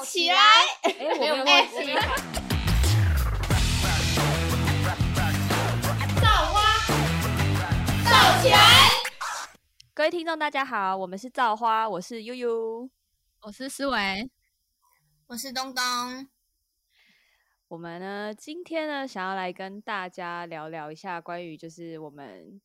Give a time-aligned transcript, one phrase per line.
[0.00, 0.34] 造起来！
[0.80, 1.92] 哎，我没有忘记。
[6.22, 6.78] 造花，
[8.02, 8.88] 造起来！
[9.92, 12.88] 各位听众，大家好，我们是造花，我是悠悠，
[13.42, 14.30] 我是思维，
[15.26, 15.84] 我是东东。
[17.68, 22.58] 我们呢，今天呢，想要来跟大家聊聊一下关于就是我们。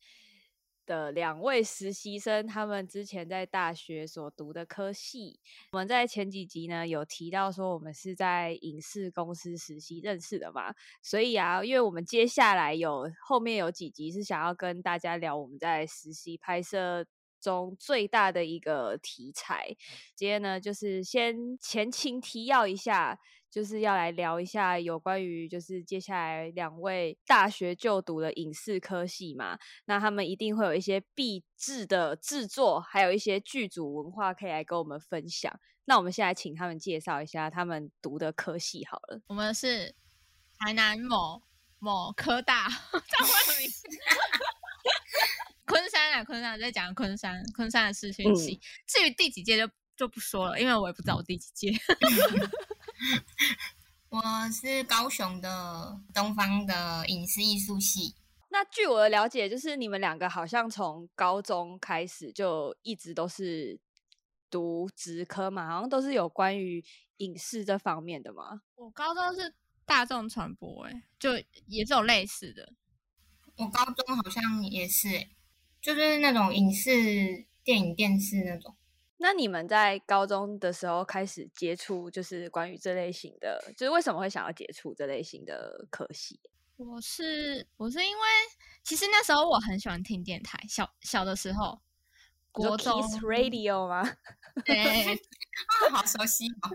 [0.86, 5.38] 的两位实习生，他们之前在大学所读的科系，
[5.72, 17.04] 我们在前几集呢有提到说，我们是在影视公司实习认识的嘛，所以啊，因为我们接下来有后面有几集是想要跟大家聊我们在实习拍摄
[17.40, 19.76] 中最大的一个题材，
[20.14, 23.18] 今天呢就是先前情提要一下。
[23.50, 35.58] 就是要来聊一下有关于就是接下来两位大学就读的影视科系嘛，那他们一定会有一些必制的制作，还有一些剧组文化可以来跟我们分享。
[35.86, 39.22] 那我们现在请他们介绍一下他们读的科系好了。
[39.28, 39.94] 我们是
[40.58, 41.42] 台南某
[41.78, 43.70] 某科大，这样会名
[45.66, 48.60] 昆山啊，昆山在讲昆山，昆山的视讯系。
[48.86, 51.72] 至于第几届就就不说了，因为我也不知道我第几届。
[54.08, 58.14] 我是高雄的东方的影视艺术系。
[58.48, 63.78] 那据我的了解，就是你们两个好像从高中开始就一直都是
[64.48, 66.82] 读职科嘛，好像都是有关于
[67.18, 68.62] 影视这方面的嘛。
[68.76, 69.54] 我高中是
[69.84, 71.32] 大众传播，哎，就
[71.66, 72.72] 也是有类似的。
[73.56, 75.28] 我高中好像也是，
[75.80, 78.74] 就是那种影视、电影、电视那种。
[79.18, 86.38] 那你们在高中的时候开始接触，就是关于这类型的，就是为什么会想要接触这类型的科系？
[86.76, 88.24] 我是我是因为
[88.82, 91.80] 其实那时候我很喜欢听电台，小小的时候，
[92.52, 94.02] 国中 radio 吗？
[94.66, 94.76] 对，
[95.14, 96.70] 啊，好熟悉哦。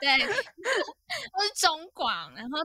[0.00, 2.58] 对， 我是中广，然后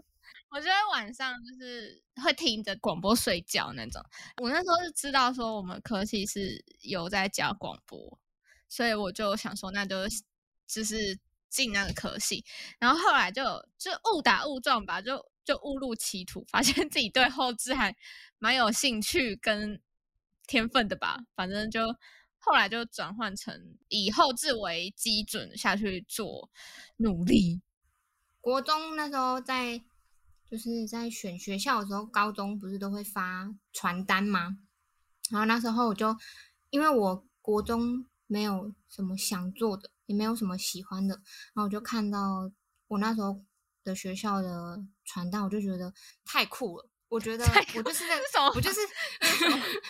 [0.52, 4.00] 我就会晚上就是会听着广播睡觉那种。
[4.44, 8.20] 我那时候是知道说我们科系是有在教广播。
[8.68, 9.96] 所以我就想说，那就
[10.68, 12.44] 就是进那个科系，
[12.80, 13.44] 然后后来就
[13.78, 17.96] 就误打误撞吧，就就误入歧途，发现自己对后置还
[18.40, 19.80] 蛮有兴趣跟
[20.48, 21.20] 天分的吧。
[21.36, 21.82] 反正就
[22.40, 26.50] 后来就转换成以后置为基准下去做
[26.98, 27.62] 努力。
[28.42, 29.82] 国中那时候在
[30.50, 34.58] 就是在选学校的时候，高中不是都会发传单吗？
[35.30, 36.18] 然后那时候我就
[36.72, 38.06] 因为我国中。
[38.28, 41.16] 没有什么想做的，也没有什么喜欢的，
[41.54, 42.52] 然后我就看到
[42.88, 43.44] 我那时候
[43.84, 45.94] 的学校的传单，我就觉得
[46.24, 46.90] 太酷了。
[47.08, 48.04] 我觉得我就是
[48.56, 48.80] 我就是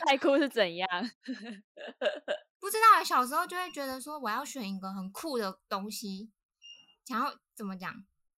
[0.06, 0.88] 太酷是怎样？
[2.60, 6.30] 不知道，小时候就会觉得说我要选一个很酷的东西，
[7.06, 7.94] 想要怎么讲？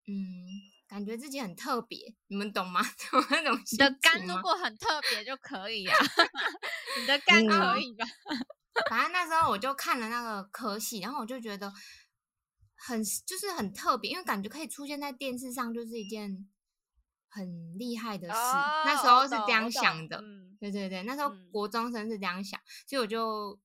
[0.06, 0.46] 嗯，
[0.88, 2.82] 感觉自己很特别，你们懂吗？
[3.32, 5.98] 那种你的肝如果很特别就可以啊，
[7.02, 8.06] 你的肝可以吧？
[8.90, 11.74] 反正那时候我就看了那个科系，然后我就觉得
[12.76, 16.48] 很就是很特别，因为感觉可以出现在电视上，就是一件
[17.28, 18.36] 很厉害的事。
[18.86, 20.24] 那时候是这样想的，
[20.60, 23.60] 对对对，那时候国中生是这样想，所以我就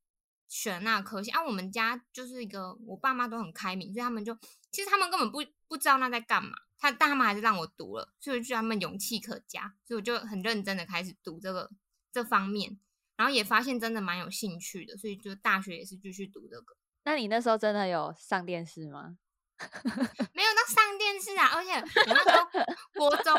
[0.49, 1.31] 选那科系。
[1.31, 4.37] 啊，我们家就是一个我爸妈都很开明，所以他们就
[4.71, 11.71] 其实他们根本不不知道那在干嘛，他但他们还是让我读了，所以我觉得他们勇气可嘉，所以我就很认真的开始读这个
[12.11, 12.79] 这方面。
[13.23, 16.77] 然后也发现真的蛮有兴趣的，所以就大学也是继续读这个。
[17.05, 19.17] 那你那时候真的有上电视吗？
[20.35, 22.45] 没有那上电视啊，而且我那时候
[22.95, 23.33] 国中，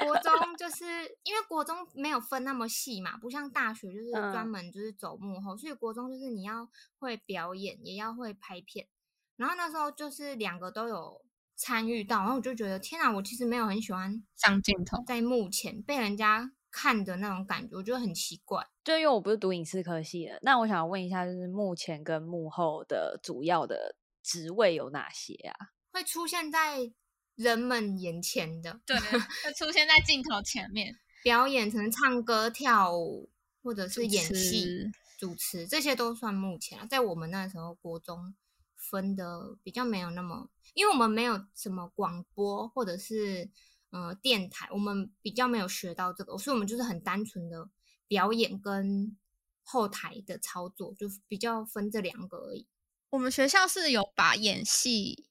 [0.00, 0.84] 国中就是
[1.22, 6.68] 因为国中没有分那么细嘛，不像大学就是专门就是走幕后，所以国中就是你要
[6.98, 8.88] 会表演，也要会拍片。
[9.36, 11.24] 然后那时候就是两个都有
[11.56, 16.52] 参与到，然后我就觉得天啊，我其实没有很喜欢上镜头，在幕前被人家。
[16.70, 18.66] 看的那种感觉，我觉得很奇怪。
[18.84, 25.70] 就因为我不是读影视科系的，那我想问一下，就是目前跟幕后的主要的职位有哪些啊？
[25.92, 26.92] 会出现在
[27.34, 28.96] 人们眼前的，对，
[29.44, 33.30] 会出现在镜头前面表演，成唱歌、跳舞，
[33.62, 36.86] 或者是演戏、主持，这些都算目前啊。
[36.86, 38.34] 在我们那时候，国中
[38.74, 43.50] 分的比较没有那么，因为我们没有什么广播，或者是。
[43.90, 47.70] 呃，电台我们比较没有学到这个，所以我们就是很单纯的
[48.06, 49.16] 表演跟
[49.62, 52.66] 后台的操作，就比较分这两个而已。
[53.10, 55.28] 我们学校是有把演戏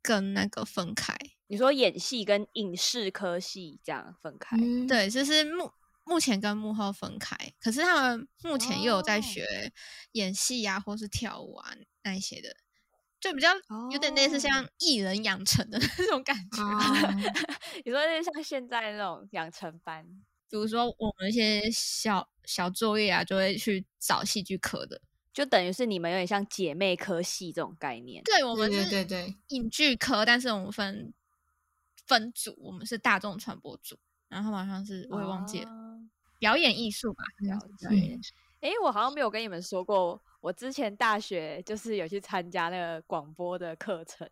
[0.00, 1.14] 跟那个分开，
[1.48, 4.56] 你说演戏跟影视科系这样分开？
[4.88, 5.70] 对，就是目
[6.04, 9.70] 目前跟幕后分开，可是他们目前又有在学
[10.12, 12.56] 演戏啊，或是跳舞啊那一些的。
[13.20, 13.48] 就比较
[13.90, 16.62] 有点类似像艺人养成的 那种感觉。
[17.84, 20.04] 你说像现在那种养成班，
[20.48, 25.00] 比如说我们一些小小作业啊，就会去找戏剧科的，
[25.32, 28.22] 就等于是你们有点像姐妹科系这种概念。
[28.24, 31.12] 对，我们对对对，影剧科，但是我们分
[32.06, 33.98] 分组，我们是大众传播组，
[34.28, 35.70] 然后好像是我也忘记了，
[36.38, 37.24] 表演艺术吧，
[37.80, 38.20] 表演。
[38.60, 44.28] 哎，我好像没有跟你们说过，我之前大学就是有去参加那个广播的课程，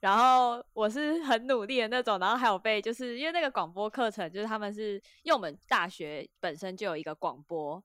[0.00, 7.82] 然后我是很努力的那种，然后还有被就是因为那个广播课程，就是他们是因为我们大学本身就有一个广播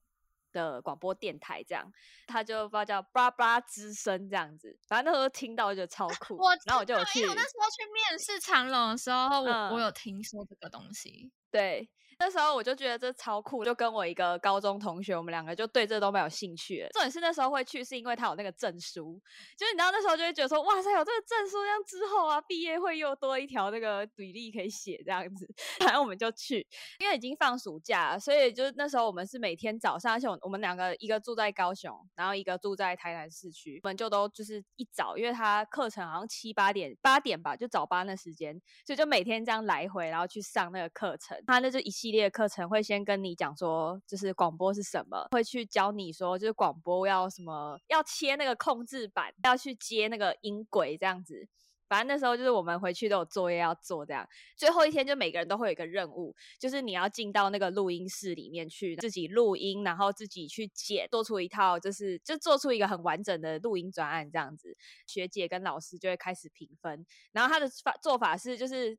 [0.54, 1.92] 的广播电台，这样
[2.27, 11.89] 他就不知道叫巴拉巴拉之声这样子，反正那时候听到就超 酷，然后我就有去，我那时候去面试长隆的时候，我我有听说这个东西，对。
[12.18, 16.88] 那时候我就觉得这超酷，就跟我一个高中同学，我们两个就对这都没有兴趣。
[16.94, 19.22] 重点是那时候会去，是因为他有那个证书，
[19.58, 25.46] 就是你知道那时候就会觉得说，哇塞，有这个证书，这样之后啊，毕业会又多一条那个履历可以写这样子。
[25.82, 26.66] 然后我们就去，
[27.00, 38.54] 因为已经放暑假，所以就是那时候我们是每天早上，而且我们两个一个住在高雄，然后一个住在台南市区，我们就都就是一早，因为他课程好像七八点八点吧，就早八那时间，
[38.86, 41.38] 所以就每天这样来回，然后去上那个课程。
[41.48, 42.05] 他那就一。
[42.06, 51.48] 系列课程会先跟你讲说，就是广播是什么，会去教你说，就是广播要什么，要切那个控制板，要去接那个音轨这样子。
[51.88, 54.24] 反正那时候就是我们回去都有作业要做，这样。
[54.56, 64.78] 最后一天就每个人都会有一个任务，就是你要进到那个录音室里面去自己录音，然后自己去剪，做出一套就是就做出一个很完整的录音专案这样子。
[65.08, 67.68] 学姐跟老师就会开始评分，然后他的
[68.00, 68.96] 做法是就是。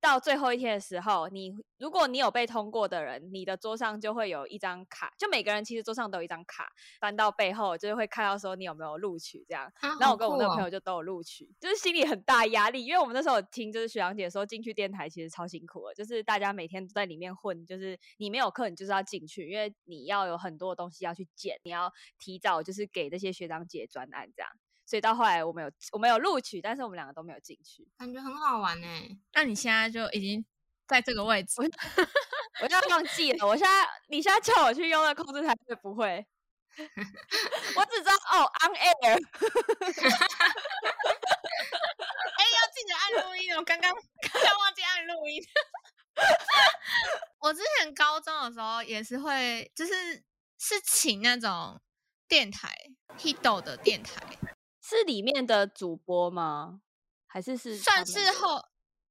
[0.00, 6.68] 到最后一天的时候，你如果你有被通过的人，你的桌上就会有一张卡，就每个人其实桌上都有一张卡，
[7.00, 9.70] 翻到背后就是会看到说你有没有录取这样。
[9.80, 24.50] 然后我跟我那个朋友就都有录取，就是心里很大压力，因为我们那时候听就是学长姐说进去电台其实超辛苦的，就是大家每天都在里面混，就是你没有课你就是要进去，因为你要有很多东西要去剪，你要提早就是给这些学长姐专案这样。
[24.88, 28.86] 所以到后来我们有我们有录取，但是我们两个都没有进去，感觉很好玩呢。
[29.34, 30.42] 那你现在就已经
[30.86, 31.60] 在这个位置，
[32.62, 33.46] 我要忘记了。
[33.46, 36.26] 我现在你现在叫我去用那控制台，会不会？
[37.76, 39.12] 我只知道哦，on air。
[42.38, 45.44] 哎，要记得按录音哦，刚刚刚刚忘记按录音。
[47.40, 50.24] 我之前高中的时候也是会，就是
[50.58, 51.78] 是请那种
[52.26, 52.74] 电台
[53.18, 54.22] hit 的电台。
[54.88, 56.80] 是里面的主播吗？
[57.26, 58.64] 还是是算是后，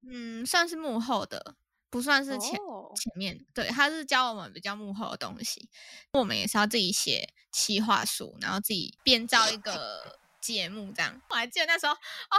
[0.09, 1.56] 嗯，算是幕后的，
[1.88, 3.45] 不算是前前面。
[3.53, 5.69] 对，他是教我们比较幕后的东西，
[6.13, 11.21] 我们也是要自己写企划书，然后自己编造一个节目这样。
[11.29, 12.35] 我还记得那时候，哦，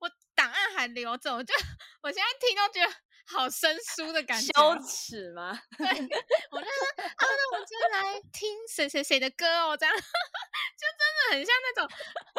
[0.00, 1.54] 我档案还留着，我就
[2.02, 3.03] 我现在听都觉得。
[3.26, 5.58] 好生疏的感觉，羞耻吗？
[5.78, 11.88] 对，我就说啊，那我就来听谁谁谁的歌哦，这样就真的很像那种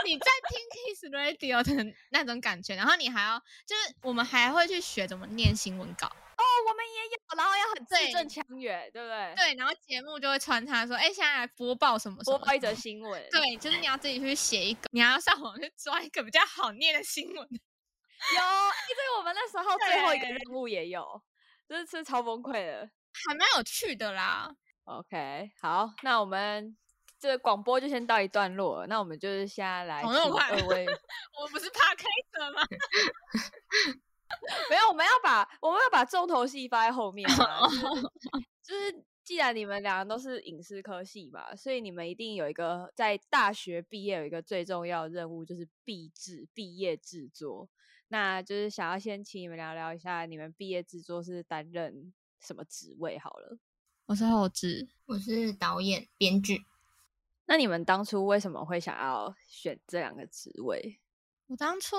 [0.06, 2.76] 你在听 Kiss Radio 的那种感觉。
[2.76, 9.34] 然后你还要就是我们还会去学怎么念新闻稿哦，我们也有，然后要很字正腔圆，对不对？
[9.36, 13.28] 对，然后节目就会穿插说，哎，现在来播报什么什么，播报一则新闻。
[13.32, 17.48] 对，就是你要自己去写一个，你还要上网去抓一个比较好念的新闻。
[18.36, 18.42] 有，
[18.90, 21.22] 因为我们那时候最后一个任务也有，
[21.68, 22.90] 真是超崩溃的，
[23.28, 24.50] 还蛮有趣的啦。
[24.86, 26.76] OK，好，那我们
[27.20, 30.26] 这个广播就先到一段落，那我们就是现在来请二
[30.68, 30.86] 位，
[31.38, 32.62] 我们不是怕开车吗？
[34.70, 37.62] 没有，我们要把我们要把重头戏放在后面嘛，
[38.64, 47.68] 就是 既然你们两个都是影视科系嘛，所以你们一定有一个在大学毕业有一个最重要的任务，就是毕制毕业制作。
[48.10, 53.18] 那就是想要先请你们聊聊一下，你们毕业制作是担任什么职位？
[53.18, 53.58] 好了，
[54.06, 56.64] 我是后制，我是导演、编剧。
[57.48, 61.00] 那你们当初为什么会想要选这两个职位？
[61.48, 61.96] 我当初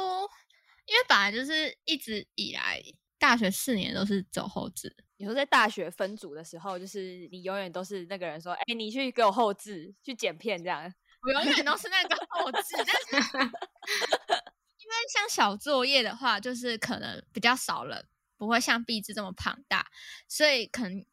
[0.87, 2.81] 因为本来就是一直以来
[3.19, 4.95] 大学四年都是走后制。
[5.19, 10.93] 你说在大学分组的时候，就是你永远都是那个人说：“哎，你去给我后置，去剪片。”这样，
[11.23, 13.27] 我永远都是那个后置，但是。
[14.87, 18.07] 因为像小作业的话，就是可能比较少人，
[18.37, 19.85] 不会像壁纸这么庞大，
[20.29, 21.05] 所以可能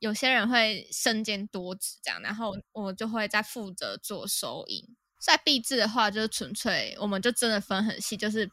[0.00, 4.96] 有些人会身兼多职这样，然后我就会在负责做收银。
[5.20, 8.50] 在壁纸的话，就是纯粹我们就真的分很细，就是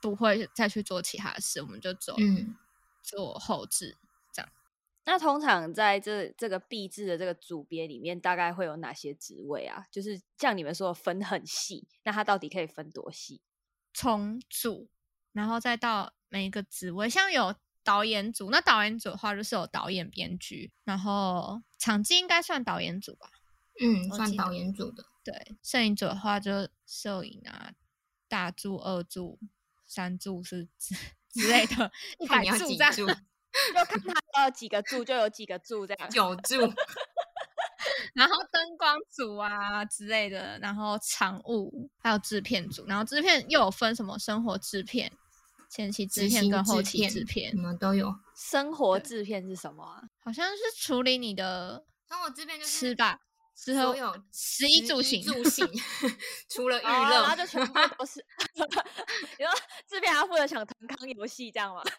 [0.00, 2.14] 不会再去做其他事，我们就走
[3.02, 3.96] 做后置
[4.32, 4.50] 这样。
[5.04, 9.86] 那通常在这这个壁纸的这个组别里面，大概会有哪些职位啊？
[9.90, 13.40] 就是像你们说分很细，那它到底可以分多细？
[13.94, 14.90] 从组，
[15.32, 23.30] 然后再到每一个职位，像有导演组，那导演组的话就是有导演、编剧，然后场记应该算导演组吧？
[23.80, 25.04] 嗯，算导演组的。
[25.24, 27.72] 对，摄影组的话就摄影啊，
[28.28, 29.38] 大柱、二柱、
[29.88, 30.94] 三柱是之
[31.32, 31.90] 之类的，
[32.20, 34.00] 一百柱这样， 就看
[34.32, 36.72] 他有几个柱就有几个柱这样，九柱。
[38.14, 45.10] 然后灯光组啊之类的，然后场务，还有制片组，然后制片又有分什么生活制片、
[45.70, 48.12] 前期制片跟后期制片，什么都有。
[48.34, 50.02] 生活制片是什么啊？
[50.24, 53.20] 好像是处理你的生活制片就是吃吧，
[53.60, 55.68] 所有食衣住 行，住行
[56.48, 58.24] 除了娱乐，然后就全部都是。
[59.36, 61.82] 然后制片还负责抢腾康游戏，这样吗？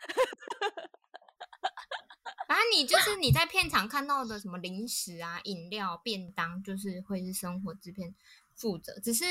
[2.48, 8.16] 反正你就是你在片场看到的什么零食啊、饮料、便当，就是会是生活制片
[8.56, 8.98] 负责。
[9.02, 9.26] 只是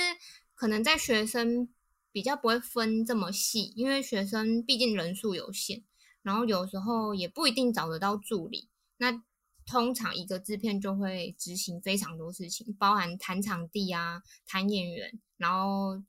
[0.54, 1.68] 可能在学生
[2.12, 5.82] 比较不会分这么细，因为学生毕竟人数有限，
[6.22, 8.68] 然后有时候也不一定找得到助理。
[8.98, 9.22] 那
[9.68, 16.02] 通常一个制片就会执行非常多事情，包含谈场地啊、谈演员，然后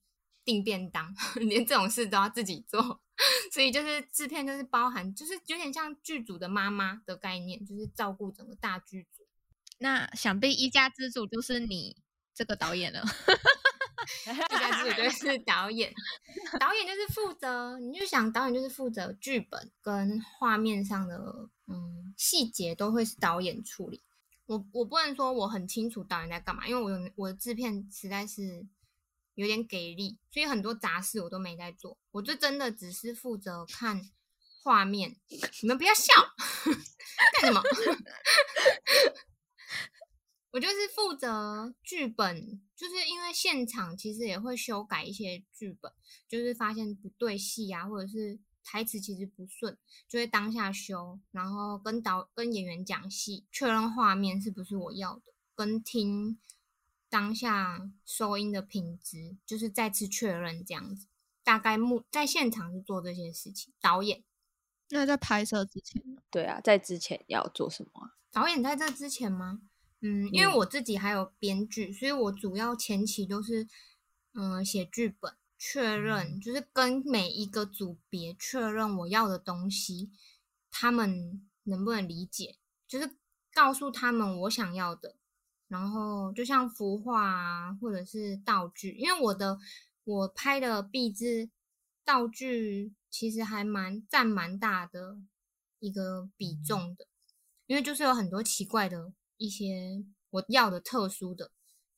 [0.45, 3.01] 订便当， 连这种事都要自己做。
[3.51, 9.23] 所以就是制片，就是包含，就是有点像剧组的妈妈的概念，就是照顾整个大剧组。
[9.79, 11.97] 那想必一家之主就是你
[12.33, 13.03] 这个导演了。
[14.25, 15.93] 一家之主就是导演，
[16.59, 24.01] 导演就是负责，你就想导演就是负责剧本跟画面上的嗯细节都会是导演处理。
[24.45, 28.67] 我我不能说我很清楚导演在干嘛，因为我有我的制片实在是。
[29.35, 34.09] 有点给力，所以很多杂事我都没在做，我就真的只是负责看
[34.61, 35.15] 画面。
[35.61, 36.03] 你们不要笑，
[37.39, 37.63] 干什么？
[40.51, 45.89] 我就是负责剧本，就是因为现场其实也会修改一些剧本，
[46.27, 48.37] 就是发现不对戏啊，或者是
[48.71, 49.75] 台词其实不顺，
[50.07, 56.37] 就会当下修，然后跟导跟演员讲戏，确认画面是不是我要的，跟听。
[57.11, 61.07] 当下收音的品质就是再次确认这样子，
[61.43, 63.73] 大概目在现场是做这些事情。
[63.81, 64.23] 导演
[64.89, 66.21] 那在拍摄之前呢？
[66.29, 68.01] 对啊，在之前要做什么？
[68.01, 69.61] 啊导演在这之前吗？
[70.01, 73.67] 嗯，因为我自己还有编剧，所以我主要前期都是
[74.35, 80.09] 嗯写剧本，确认就是跟每一个组别确认我要的东西，
[80.71, 83.17] 他们能不能理解，就是
[83.53, 85.17] 告诉他们我想要的。
[85.67, 89.59] 然后就像幅画啊，或者是道具，因为我的
[90.03, 91.51] 我拍的壁纸
[92.03, 95.19] 道具其实还蛮占蛮大的
[95.77, 97.05] 一个比重的，
[97.67, 101.51] 因为就是有很多奇怪的一些我要的特殊的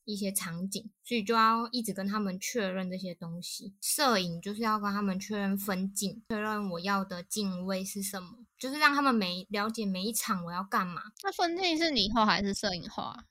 [0.06, 3.74] 一些场景，所以就要一直跟他们确认这些东西。
[3.82, 11.12] 摄影就是要跟他们确认分镜，确认我要的镜位是什么，就是让他们每了解每一场我要干嘛。
[11.24, 13.26] 那分镜是你画还是摄影画？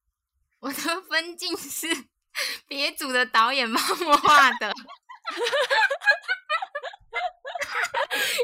[0.60, 0.74] 我的
[1.08, 1.86] 分镜是
[2.68, 4.68] 别组的导演帮我画的，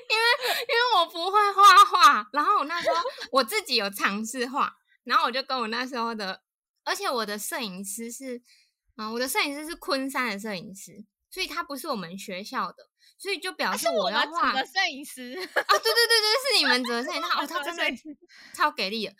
[0.08, 0.24] 因为
[0.62, 2.96] 因为我不会画画，然后我那时候
[3.32, 6.42] 我自己有尝试画，然后我就跟我那时候的，
[6.86, 8.40] 而且我的摄影师是，
[8.96, 12.88] 嗯，我的摄影师是昆山的摄影师，所以他不是我们学校的，
[13.18, 17.84] 所以就表示我要画的摄影师啊，对对对对，是你们的摄影师，哦， 他真的
[18.54, 19.14] 超给力的，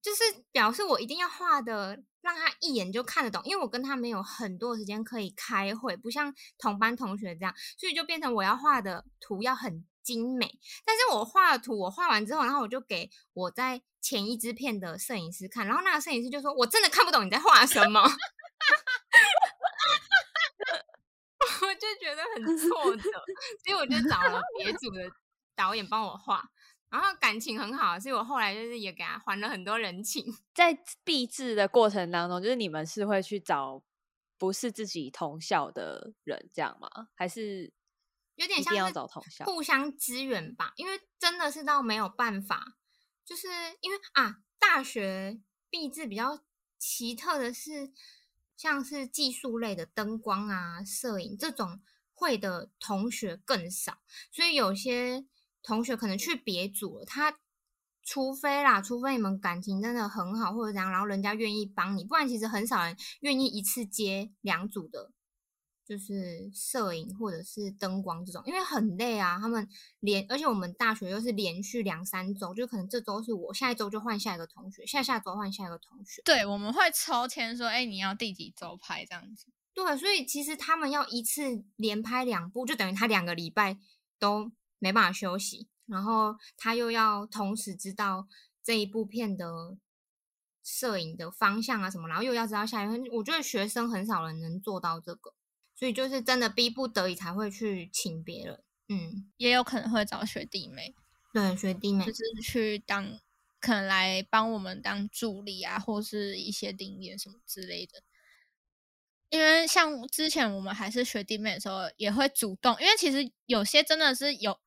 [0.00, 0.22] 就是
[0.52, 2.04] 表示我一定要画的。
[2.20, 10.58] 让他一眼就看得懂，因为我跟他没有很多时间可以开会，不像同班同学这样，所以就变成我要画的图要很精美。
[10.86, 18.00] 但是我画的图，我画完之后，然后我就给我在前一支片的摄影师看，然后那个摄影师就说：“我真的看不懂你在画什么。
[21.60, 23.10] ”我就觉得很挫折，
[23.64, 25.10] 所以我就找了别组的
[25.54, 26.42] 导演帮我画。
[26.90, 30.24] 然后感情很好，所以我后来就是也给他还了很多人情。
[30.54, 33.82] 在闭制的过程当中，就是你们是会去找
[34.38, 37.08] 不是自己同校的人这样吗？
[37.14, 37.70] 还是
[38.38, 40.72] 有点像要找同校互相支援吧？
[40.76, 42.78] 因为真的是到没有办法，
[43.24, 43.46] 就是
[43.82, 46.40] 因为啊，大学毕制比较
[46.78, 47.92] 奇特的是，
[48.56, 51.80] 像是技术类的灯光啊、摄影这种
[52.14, 53.98] 会的同学更少，
[54.32, 55.26] 所以有些。
[55.60, 57.40] 同学可能去别组了，他
[58.02, 65.12] 除非啦，除非你们感情真的很好或者怎样，然后人家愿意帮你，不然其实很少人愿意一次接两组的，
[65.88, 69.38] 就是摄影或者是灯光这种，因为很累啊。
[69.40, 69.66] 他们
[70.00, 76.20] 连，而且我们大学又是连续两三周，就可能这周是我，下一周就换下一个同学，下下周换下一个同学。
[76.26, 79.46] 对，我们会抽签说，哎，你要第几周拍这样子。
[79.72, 83.78] 对，所以其实他们要一次连拍两部，就等于他两个礼拜
[84.18, 88.28] 都没办法休息，然后他又要同时知道
[88.62, 89.78] 这一部片的
[90.62, 93.02] 摄影的方向啊什么，然后又要知道下一份。
[93.12, 95.32] 我觉得学生很少人能做到这个，
[95.78, 98.60] 所以就是真的逼不得已才会去请别人。
[98.88, 100.94] 嗯，也有可能会找学弟妹，
[101.32, 103.20] 对，学弟妹就是去当
[103.60, 108.02] 可能来帮我们当助理啊，或是一些领演什么之类的。
[109.28, 114.58] 因为像之前我们还是学弟妹的时候，也会主动，因为其实有些真的是有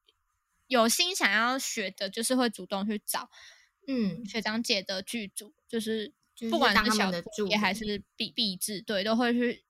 [0.68, 3.30] 有心想要学的，就是会主动去找，
[3.88, 6.14] 嗯，学长姐的剧组，就是
[6.52, 9.64] 不管是小的助也还是毕毕制，对，都会去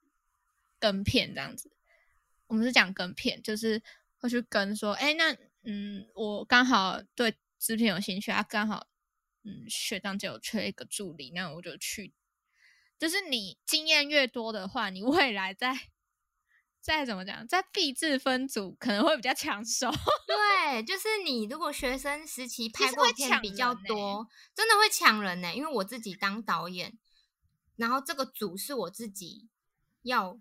[0.82, 1.72] 跟片这样子。
[2.48, 3.82] 我们是讲跟片，就是
[4.18, 5.32] 会去跟说，哎，那
[5.64, 8.88] 嗯，我刚好对制片有兴趣啊，刚好
[9.44, 12.14] 嗯学长姐有缺一个助理，那我就去。
[13.00, 15.74] 就是你经验越多的话，你未来在
[16.82, 19.90] 再怎么讲，在毕制分组可能会比较抢手。
[20.28, 26.98] 对， 就是你如果学生时期拍过片比较多，真的会抢人呢、因为我自己当导演，
[27.78, 29.48] 然后这个组是我自己
[30.02, 30.40] 要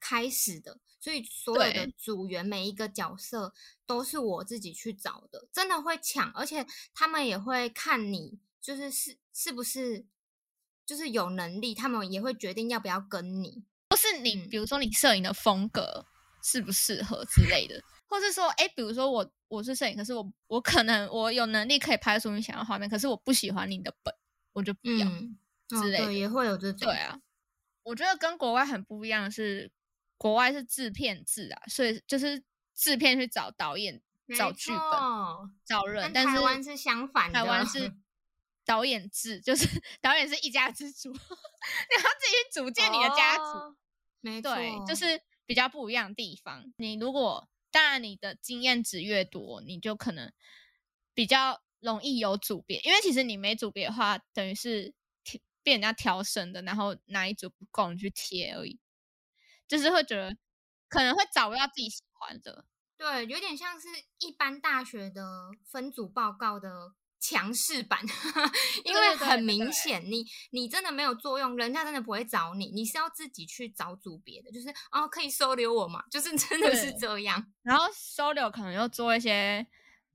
[0.00, 3.52] 开始的，所以所有的组员每一个角色
[3.86, 10.06] 都是我自己去找的，真的会抢，而且他们也会看你就是是是不是
[10.84, 13.64] 就是有能力，他们也会决定要不要跟你。
[13.90, 16.06] 或是你，嗯比如说你摄影的风格
[16.42, 24.14] 适不适合之类的，或是说，哎，比如说我我是摄影，可是我我可能我有能力可以拍出你想要的画面，可是我不喜欢你的本，
[24.52, 25.08] 我就不要。
[25.68, 26.88] 之类的对，也会有这种。
[26.88, 27.20] 对啊，
[27.82, 29.70] 我觉得跟国外很不一样的是，
[30.18, 32.44] 国外是制片制啊，所以就是
[32.74, 34.02] 制片去找导演、
[34.36, 37.94] 找剧本、错找人，但是台湾是相反的，台湾是
[38.66, 39.66] 导演制，就是
[40.02, 43.42] 导演是一家之主， 你要自己去组建你的家族。
[43.42, 43.76] 哦
[44.20, 46.64] 没错，对，就是比较不一样的地方。
[46.76, 50.32] 你如果当然你的经验值越多，你就可能
[51.14, 58.80] 比较容易有组别，因为其实你没组别的话，等于是挑被人家挑剩的，然后哪一组不够你去贴而已，
[59.68, 60.36] 就是会觉得
[60.88, 62.64] 可能会找不到自己喜欢的。
[62.96, 63.86] 对，有点像是
[64.18, 68.04] 一般大学的分组报告的强势版，
[68.84, 77.46] 因为很明显，你你真的没有作用，人家真的不会找你，你是要自己去找组别的，就是哦，可以收留我嘛，就是真的是这样。
[77.62, 79.64] 然后收留可能又做一些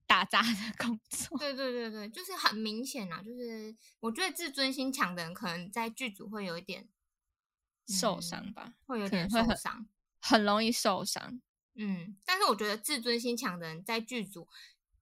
[0.05, 6.89] 打杂的工作，对对对对，就是很明显啊，就是我觉得自尊心强的人，可能在剧组会有一点
[7.87, 9.87] 受伤嗯吧，会有点受伤。
[10.19, 11.41] 很容易受伤。
[11.75, 14.47] 嗯，但是我觉得自尊心强的人在剧组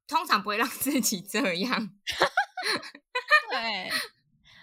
[0.08, 2.00] 通常不会让自己这样。
[3.52, 3.92] 对，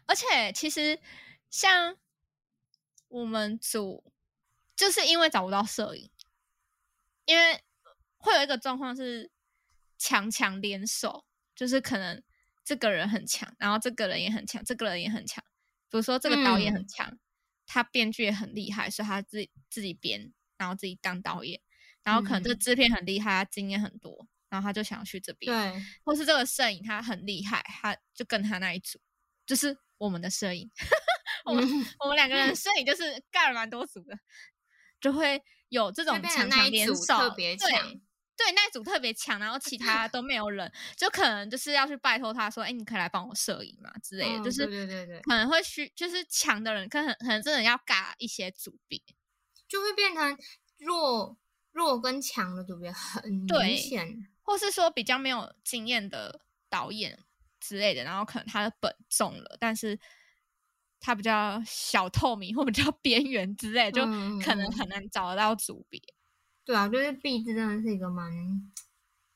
[0.06, 0.98] 而且其实
[1.50, 1.96] 像
[3.08, 4.12] 我们组，
[4.74, 6.10] 就是因为找不到摄影，
[7.26, 7.62] 因为
[8.16, 9.30] 会有一个状况是
[9.98, 12.22] 强强联手，就是可能
[12.64, 15.44] 这个人很强，然后这个人也很强，这个人也很强。
[15.90, 17.18] 比如说这个导演很嗯强，
[17.68, 21.60] 他编剧也很厉害，所以他自己自己编，然后自己当导演。
[22.02, 25.52] 然后可能这个嗯制片很厉害，他经验很多，然后他就想要去这边。
[25.52, 28.98] 对，或是这个摄影他很厉害，他就跟他那一组，
[29.44, 30.70] 就是我们的摄影，
[31.44, 34.18] 我们嗯我们两个人摄影就是干了蛮多组的，
[35.00, 38.00] 就会有这种强强联手，特别对强对，
[38.54, 49.00] 那一组特别强，然后其他都没有人，就可能就是要去拜托他说，哎，你可以来帮我摄影嘛之类的，嗯就是对对对对可能会需就是强的人，可能可能真的要尬一些组别，
[49.68, 50.38] 就会变成
[50.78, 51.36] 弱
[51.72, 54.28] 弱跟强的组别很对明显。
[54.42, 57.18] 或是说比较没有经验的导演
[57.60, 59.98] 之类的，然后可能他的本中了，但是
[61.00, 64.00] 他比较小透明或比较边缘之类，就
[64.42, 66.00] 可能很难找得到组别。
[66.68, 68.30] 对啊，就是币制真的是一个蛮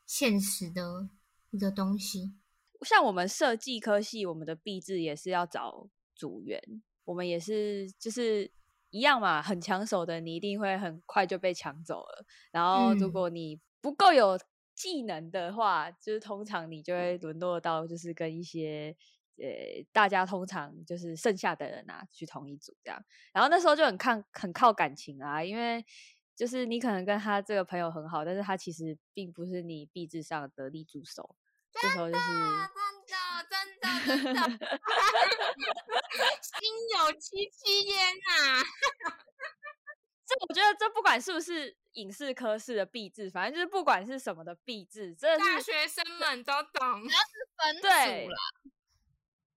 [0.05, 1.09] 现实的
[1.51, 2.35] 一个东西。
[2.83, 6.63] 像我们设计科系，我们的毕制也是要找组员，
[7.05, 8.53] 我们也是就是
[8.91, 12.27] 一样嘛，很抢手的，你一定会很快就被抢走了。
[12.51, 14.39] 然后如嗯果你不够有
[14.75, 18.95] 技能的话，就是通常你就会沦落到就是跟一些
[19.39, 19.47] 呃
[19.91, 23.03] 大家通常就是剩下的人啊去同一组这样。
[23.33, 25.83] 然后那时候就很看很靠感情啊，因为
[26.35, 31.37] 就是你可能跟他这个朋友很好，但是他其实并不是你毕制上的得力助手。
[31.81, 32.71] 这时候就是啊，
[33.49, 34.41] 真的，真的，真的，
[36.43, 36.59] 心
[36.99, 38.63] 有戚戚焉呐。
[40.25, 47.03] 这我觉得这不管是不是影视科室的毕制，反正就是不管是什么的毕制，真的是大学生们都懂。
[47.57, 48.37] 分组对啦，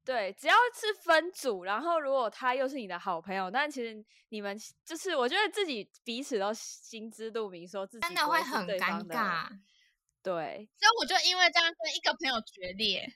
[0.05, 9.49] 对，只要是分组，然后如果他又是你的好朋友，但其实你们就是我觉得自己彼此都心知肚明，说自己真的会很尴尬。
[10.21, 13.11] 对，所以我就因为这样跟一个朋友决裂。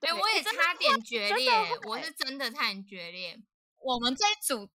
[0.00, 1.52] 哎，我也差点决裂，
[1.86, 3.40] 我是真的差点决裂。
[3.78, 4.68] 我们这一组，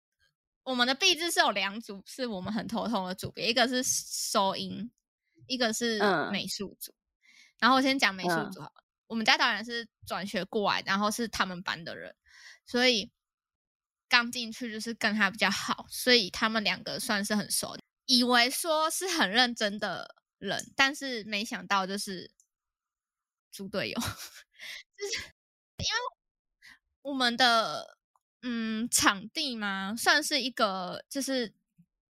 [0.63, 4.91] 我们的币制是有两组，是我们很头痛的组别，一个是收音，
[5.49, 5.99] 一个是
[6.31, 6.95] 美术组。
[7.59, 8.86] 然后我先讲美术组好了。
[9.07, 12.15] 我们家导演是转学过来，然后是他们班的人，
[12.65, 13.11] 所以
[14.09, 17.77] 刚进去就是跟他比较好，所以他们两个算是很熟。
[18.07, 22.31] 以为说是很认真的人，但是没想到就是
[23.51, 23.95] 猪队友，
[24.97, 25.25] 就是
[25.79, 26.01] 因为
[27.03, 27.99] 我们的
[28.43, 31.53] 嗯场地嘛，算是一个就是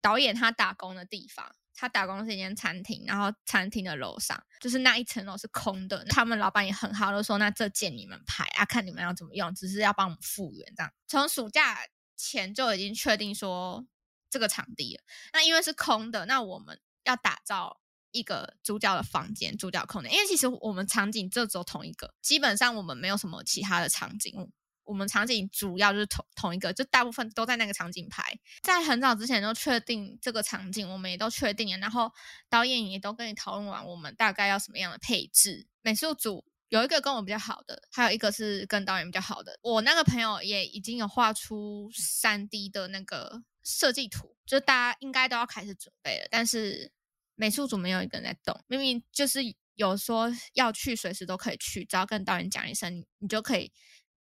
[0.02, 1.56] 导演他打工的地方。
[1.80, 6.04] 他打工是一间餐厅，然后餐厅的楼上就是那一层楼是空的。
[6.10, 10.92] 他们老板也很好，就说那这间你们拍啊，看你们要怎么用，只是要帮我们复原这样。
[11.08, 11.80] 从暑假
[12.18, 13.88] 前就已经确定说
[14.30, 15.04] 这个场地了。
[15.32, 17.80] 那因为是空的，那我们要打造
[18.12, 20.12] 一个主角的房间、主角空间。
[20.12, 24.52] 因为其实我们场景就只有同一个，基本上我们没有什么其他的场景。
[24.90, 28.24] 我们场景主要就是同同一个，就大部分都在那个场景拍。
[28.64, 31.78] 在很早之前就确定这个场景，我们也都确定了。
[31.78, 32.12] 然后
[32.50, 35.68] 导演也都跟你讨论完，我们大概要什么样的配置。
[35.84, 39.60] 美术组有一个跟我比较好的，还有一个是跟导演比较好的。
[39.62, 46.28] 我那个朋友也已经有画出三 D 的那个设计图，就大家应该都要开始准备了。
[46.32, 46.92] 但是
[47.36, 49.42] 美术组没有一个人在动，明明就是
[49.76, 53.72] 有说要去，随时都可以去，只要跟导演讲一声，你就可以。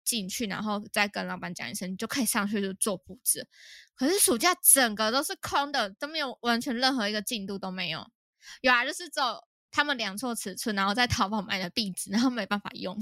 [0.05, 3.49] 进去，然后再跟老板讲一声，你就可以上去就做布置。
[3.95, 8.11] 可是暑假整个都是空的，都没有完全任何一个进度都没有。
[8.61, 12.97] 有啊，就是走他们量错尺寸，然后在淘宝买的壁纸，然后没办法用，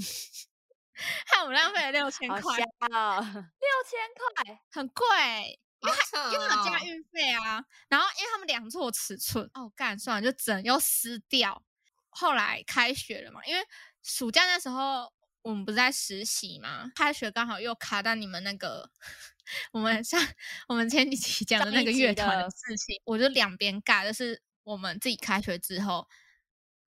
[1.25, 2.37] 害我们浪费了六千块。
[2.39, 5.95] 六千块很贵，因为
[6.33, 7.65] 因为有加运费啊。
[7.89, 11.63] 然后因为他们量错尺寸，哦，干算了，就整又撕掉。
[12.09, 13.65] 后来开学了嘛，因为
[14.03, 15.11] 暑假那时候。
[15.43, 16.91] 我们不是在实习吗？
[16.95, 18.89] 开学刚好又卡到你们那个，
[19.73, 20.21] 我们上
[20.67, 24.05] 我们前几期讲的那个乐团的事情，我就两边尬。
[24.05, 26.07] 就是我们自己开学之后，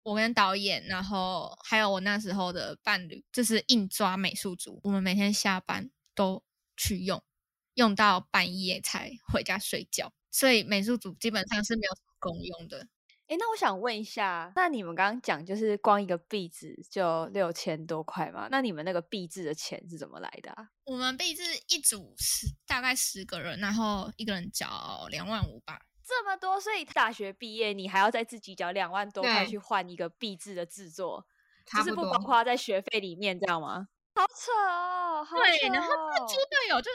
[0.04, 6.44] 我跟导演，然后还有我那时候的伴侣，就是硬抓美术组，我们每天下班都
[6.76, 7.24] 去用，
[7.76, 12.88] 用到半夜才回家睡觉，所以美术组基本上是没有公用的。
[13.30, 18.48] 哎，那我想问一下，那你们刚刚讲就是光一个币纸就六千多块嘛？
[18.50, 20.68] 那你们那个币制的钱是怎么来的啊？
[20.86, 25.80] 我们币制一组十大概十个人，然后一个人缴两万五吧。
[26.04, 31.24] 这么多，所以大学毕业你还要再自己缴两万多块去换一个币制的制作，
[31.68, 33.88] 就是不包括在学费里面，这样吗？
[34.15, 35.24] 好扯哦！
[35.36, 36.89] 对，然后这个猪队友就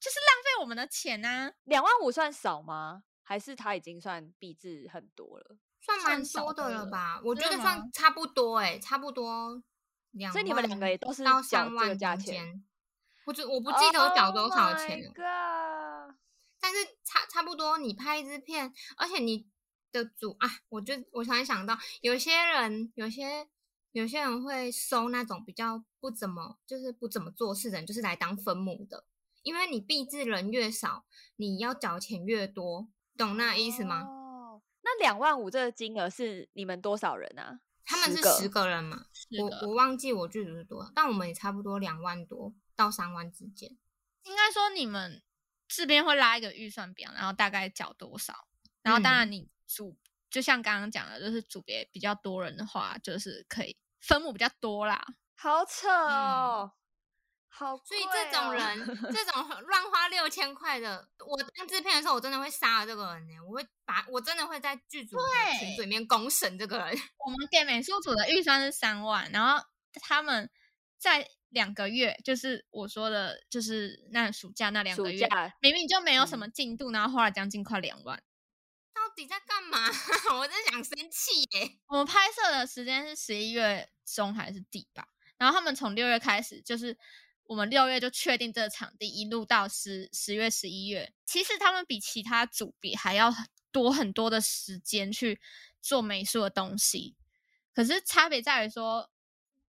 [0.00, 1.52] 就是浪费我们的钱啊！
[1.64, 3.02] 两万五算少吗？
[3.28, 7.20] 还是他已经算币制很多了，算蛮多的了吧？
[7.22, 9.62] 我觉得算差不多哎，差不多
[10.12, 10.32] 两。
[10.32, 12.64] 所以你们两个也都是到三万价钱。
[13.26, 16.14] 我就我不记得我缴多少钱了，
[16.58, 17.76] 但是差差不多。
[17.76, 19.46] 你拍一支片，而且你
[19.92, 23.46] 的主啊，我就我突然想到，有些人有些
[23.92, 29.04] 有些人会收那种比较不怎么就是不怎么做事的人，就是来当分母的，
[29.42, 31.04] 因为你币制人越少，
[31.36, 32.88] 你要缴钱越多。
[33.18, 34.02] 懂那意思吗？
[34.02, 37.60] 哦，那两万五这个金额是你们多少人啊？
[37.84, 39.06] 他们是十个人嘛？
[39.40, 43.68] 我我忘记我剧组是多少，但我们也差不多两万多到三万之间。
[44.22, 45.22] 应该说你们
[45.66, 48.46] 这边会拉一个预算表，然后大概缴多少？
[48.82, 49.98] 然后当然你组
[50.30, 55.04] 就像刚刚讲的，就是组别比较多人的话，就是可以分母比较多啦。
[55.34, 56.72] 好扯哦。
[57.50, 63.34] 好，所以这种人，这 种乱花六千块的，我当制片的时候，我真的会杀了这个人呢。
[63.44, 65.16] 我会把，我真的会在剧组
[65.58, 66.86] 群里面公审这个人。
[67.26, 70.48] 我们给美术组的预算是三万，然后他们
[70.98, 75.26] 在两个月，就是我说的，就是那暑假那两个月，
[75.60, 78.22] 明明就没有什么进度，然后花了将近快两万。
[78.94, 79.88] 到底在干嘛？
[80.38, 81.78] 我在想生气耶。
[81.88, 85.08] 我们拍摄的时间是十一月中还是底吧？
[85.38, 86.96] 然后他们从六月开始就是。
[87.48, 91.14] 我们六月就确定这个场地，一路到十十月、十一月。
[91.24, 93.32] 其实他们比其他组别还要
[93.72, 95.40] 多很多的时间去
[95.80, 97.16] 做美术的东西。
[97.72, 99.10] 可是差别在于说，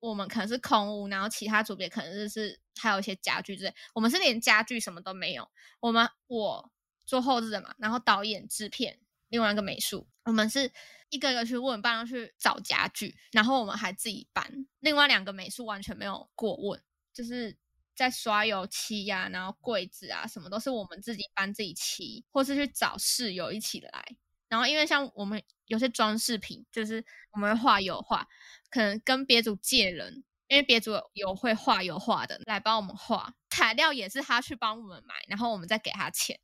[0.01, 3.75] 我们可能是空屋，然后其他组别可能就是还有一些家具之类。
[3.95, 5.47] 我们是连家具什么都没有。
[5.81, 6.73] 我们我
[7.05, 10.73] 做后置的嘛，然后导演、制片，另外一个美术，我们是
[11.11, 14.67] 一个个去问，帮他去找家具，然后我们还自己搬。
[14.81, 16.83] 另外两个美术完全没有过问。
[17.19, 17.57] 就是
[17.97, 24.17] 在刷油漆呀，然后柜子啊什么都是我们自己搬自己漆，或是去找室友一起来。
[24.49, 28.29] 然后因为像我们有些装饰品，就是我们会画油画，
[28.71, 36.39] 可能跟别组借人，因为别组有会画油画的来帮我们画，材料也是他去帮我们买，然后我们再给他钱。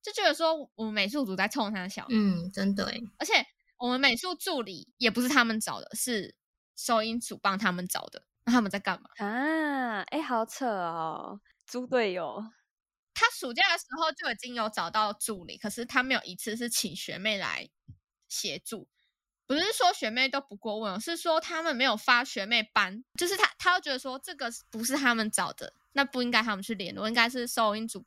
[0.00, 2.84] 就觉得说我们美术组在冲他小，嗯，真的，
[3.18, 3.32] 而且
[3.78, 6.36] 我们美术助理也不是他们找的，是
[6.76, 8.28] 收音组帮他们找的。
[8.44, 10.02] 那他们在干嘛啊？
[10.02, 12.44] 哎，好扯哦，猪队友。
[13.14, 17.68] 他暑假的时候就已经有找到助理，可是他没有一次是请学妹来
[18.28, 18.88] 协助。
[19.46, 28.04] 不是说学妹都不过问，是说他们没有发学妹班，就是他他觉得说这个不是他们找的，那不应该他们去联络，应该是收音组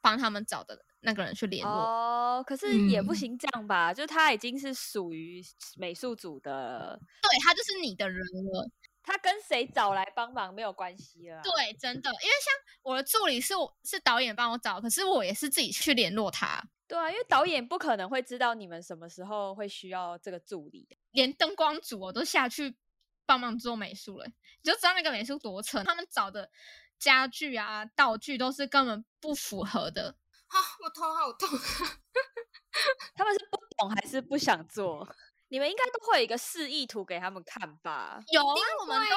[0.00, 0.84] 帮他们找的。
[1.02, 3.94] 那个人去联络哦，可是也不行这样吧？
[3.94, 5.42] 就他已经是属于
[5.78, 8.20] 美术组的，对他就是你的人
[8.52, 8.68] 了。
[9.10, 11.42] 他跟谁找来帮忙没有关系了。
[11.42, 16.62] 对，真的，因为像我的助理是是导演帮我找，可是我也是自己去联络他。
[16.86, 22.76] 对啊，因为导演不可能会知道你们什么时候会需要这个助理，连灯光组我都下去
[23.26, 25.82] 帮忙做美术了，你就知道那个美术多扯。
[25.82, 26.48] 他们找的
[26.96, 30.14] 家具啊、道具都是根本不符合的。
[30.46, 31.48] 啊，我头好痛！
[33.14, 35.08] 他们是不懂还是不想做？
[35.50, 38.20] 你们应该都会有一个示意图给他们看吧？
[38.32, 39.16] 有，因为我们都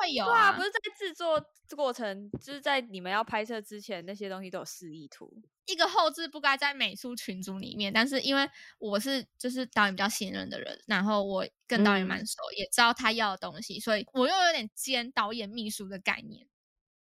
[0.00, 0.52] 会有啊。
[0.52, 1.40] 不是在制作
[1.76, 5.32] 过程，就是在你们要拍摄之前，那些东西都有示意图。
[5.66, 16.46] 一个后置不该在美术群组里面，但是因为我是就是导演比较信任的人，然后我跟导演蛮熟，也知道他要的东西，所以我又有点兼导演秘书的概念。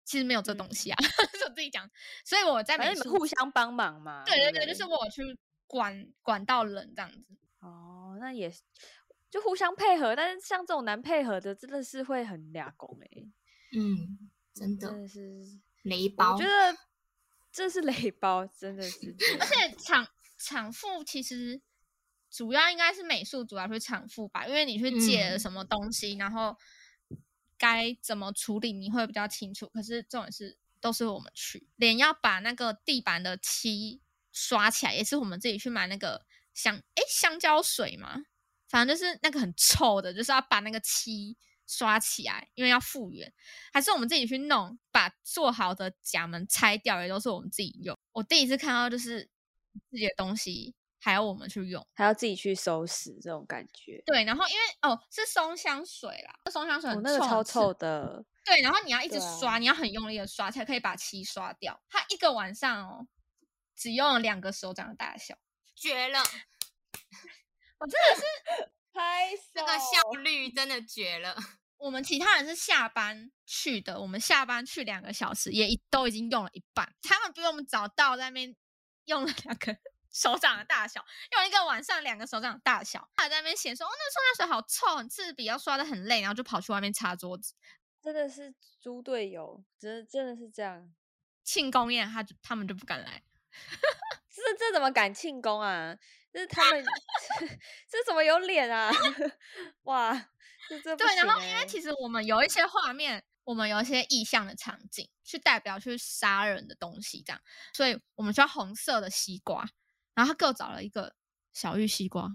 [0.06, 0.97] 其实没有这东西啊，
[1.39, 1.89] 是我自己讲，
[2.25, 4.23] 所以我在美术互相帮忙嘛。
[4.25, 5.21] 对对对，就是我去
[5.65, 7.38] 管管到人这样子。
[7.62, 8.52] 哦，那也
[9.30, 13.08] 就互相配合，但是像这种难配合的，真的是会很俩工哎。
[13.78, 15.42] 嗯，真的，真的是
[15.84, 16.34] 雷包。
[16.34, 16.76] 我觉得
[17.52, 19.16] 这是雷包，真的是。
[19.40, 20.08] 而且场
[20.38, 21.62] 场妇其实
[22.32, 26.56] 主要应该是美术主要去场妇吧，因为你去借了什么东西，然后。
[27.56, 34.02] 该怎么处理你会比较清楚，可是重点是都是我们去，连要把那个地板的漆
[34.34, 38.24] 刷起来，也是我们自己去买那个香哎香蕉水嘛，
[38.70, 41.38] 反正就是那个很臭的，就是要把那个漆
[41.68, 43.34] 刷起来，因为要复原，
[43.72, 47.98] 还是我们自己去弄，把做好的甲门拆掉，也都是我们自己用。
[48.12, 49.30] 我第一次看到就是
[49.89, 50.76] 自己的东西。
[51.06, 54.02] 还要我们去用，还要自己去收拾，这种感觉。
[54.06, 58.24] 对，然后因为哦是松香水啦，松香水很臭，超臭的。
[58.46, 61.78] 对，然后你要一直刷，你要很用力的刷，才可以把漆刷掉。
[61.89, 63.06] 它一个晚上哦，
[63.76, 65.38] 只用了两个手掌的大小，
[65.84, 66.19] 绝了！
[67.80, 71.36] 我真的是 拍这个效率真的绝了。
[71.78, 76.96] 我们其他人是下班去的，我们下班去两个小时，也都已经用了一半。
[77.02, 78.56] 他们比我们早到，在那边
[79.06, 79.78] 用了两个。
[80.10, 87.56] 手掌的大小，用一个晚上两个手掌的大小，还在那边嫌说哦，那个刷水好臭，很刺鼻，要刷的很累，然后就跑去外面擦桌子，
[88.00, 90.93] 真的是猪队友，真真的是这样。
[91.43, 93.24] 庆功宴他他们就不敢来，
[94.30, 95.96] 这这怎么敢庆功啊？
[96.32, 96.84] 这他们
[97.88, 98.92] 这怎么有脸啊？
[99.84, 100.13] 哇，
[100.68, 107.42] 这这对，然后因为其实我们有一些画面，我们有一些意象的场景，去代表去杀人的东西，这样，
[107.74, 109.70] 所以我们需要红色的西瓜。
[110.16, 111.16] 然后他给我找了一个
[111.54, 112.28] 小玉西瓜，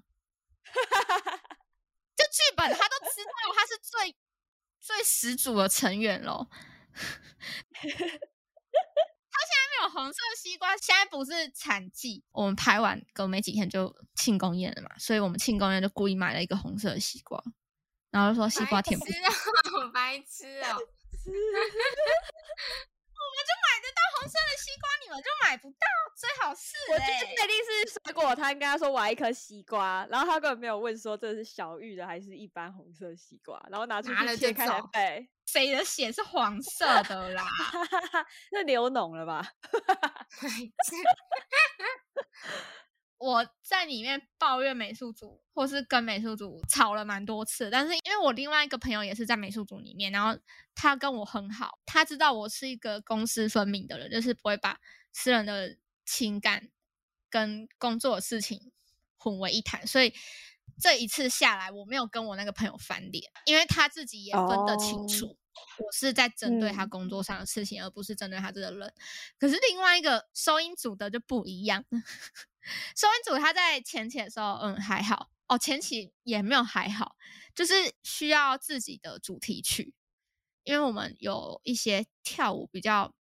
[2.16, 4.16] 就剧本他都知道他是最
[4.80, 6.48] 最始祖的成员喽。
[9.38, 17.40] 他现在没有红色西瓜，现在不是产季，我们拍完隔没几天就庆功宴了嘛，所以我们庆功宴就故意买了一个红色的西瓜，
[18.10, 19.06] 然后就说西瓜甜不？
[19.94, 20.74] 白痴哦！
[20.74, 20.82] 我们
[23.44, 26.76] 就买得到红色的西瓜，你们就买不到，最好是。
[26.90, 35.28] 我就是确定是水果，他跟他说我要一颗西瓜，然后他根本没有问说这是小玉的还是一般红色西瓜，然后拿出去切开来背。
[35.46, 37.46] 谁的血是黄色的啦？
[38.52, 39.50] 那流脓了吧？
[43.18, 50.40] 我在里面抱怨美术组，或是跟美术组吵了蛮多次，但是因为我另外一个朋友也是在美术组里面，然后
[50.74, 54.78] 他跟我很好，他知道我是一个公私分明的人，就是不会把
[55.12, 55.76] 私人的
[56.06, 56.68] 情感
[57.28, 58.70] 跟工作的事情
[59.16, 60.14] 混为一谈，所以
[60.80, 65.36] 这一次下来，我没有跟我那个朋友翻脸，因为他自己也分得清楚，
[65.78, 68.94] 我是在针对他工作上的事情，而不是针对他这个人。
[69.40, 71.84] 可是另外一个收音组的就不一样。
[72.96, 77.16] 收音组他在前期的时候，嗯，还好哦，前期也没有还好，
[77.54, 79.94] 就是需要自己的主题曲，
[80.64, 83.14] 因为我们有一些跳舞比较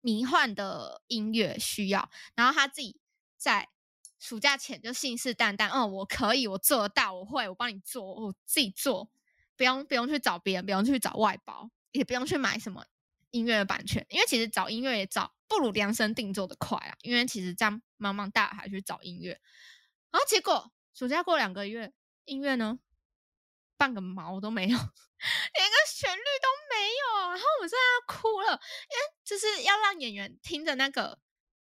[0.00, 2.98] 迷幻的音乐需要，然后他自己
[3.36, 3.68] 在
[4.18, 9.10] 暑假前就信誓旦旦，嗯，我可以，我做得到，我会，我帮你做，我自己做，
[9.56, 12.86] 不用不用去找别人，不用去找外包，也不用去买什么
[13.30, 19.40] 音乐的版权，因为其实找音乐也找不如量身定做的快啊，因为其实这样茫茫大海去找音乐，
[20.10, 21.92] 然后结果暑假过两个月，
[22.24, 22.78] 音乐呢？
[23.78, 31.18] 半个毛都没有， 连个旋律都没有，然后我在那哭了，因为就是要让演员听着那个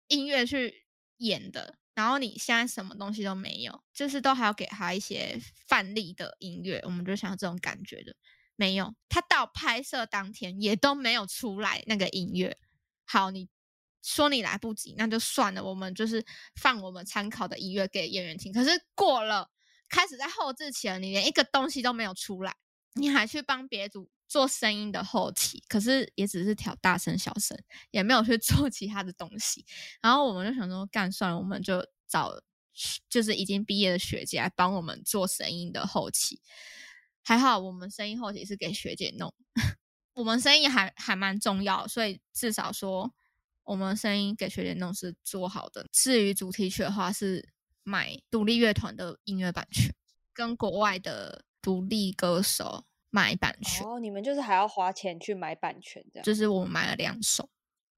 [0.08, 0.86] 音乐去
[1.20, 8.14] 演的，然后你现在什么东西都没有，就是都还要给他一些范例的音乐，我们就想要这种感觉的，
[8.58, 12.58] 没有，他到拍摄当天也都没有出来那个音乐。
[13.06, 13.48] 好，你
[14.04, 16.24] 说你来不及，那就算了，我们就是
[16.62, 18.54] 放我们参考的音乐给演员听。
[18.54, 19.50] 可是过了。
[19.90, 22.56] 开始在后置前，你连一个东西都没有出来，
[22.94, 27.56] 你还去帮别组做声音的后期，可是也只是调大声、小声，
[27.92, 29.64] 也没有去做其他的东西。
[30.02, 32.32] 然后我们就想说，干算了，我们就找
[33.08, 36.42] 就是已经毕业的学姐来帮我们做声音的后期。
[37.22, 39.32] 还好我们声音后期是给学姐弄，
[40.16, 43.14] 我们声音还还蛮重要，所以至少说
[43.64, 45.88] 我们声音给学联动是做好的。
[45.92, 47.50] 至于主题曲的话是。
[47.86, 49.94] 买独立乐团的音乐版权，
[50.32, 53.86] 跟国外的独立歌手买版权。
[53.86, 57.50] 哦，你们就是还要花钱去买版权这样，就是我们买了两首，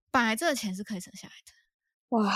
[0.10, 2.18] 本来这个钱是可以省下来的。
[2.18, 2.36] 哇，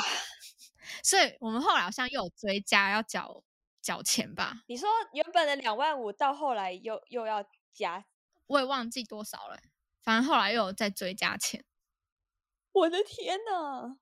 [1.03, 3.43] 所以我们后来好像又有追加要缴
[3.81, 4.61] 缴钱吧？
[4.67, 8.05] 你说原本的两万五，到后来又又要加，
[8.45, 9.57] 我也忘记多少了。
[10.03, 11.65] 反正后来又有再追加钱。
[12.79, 13.97] 我的天呐！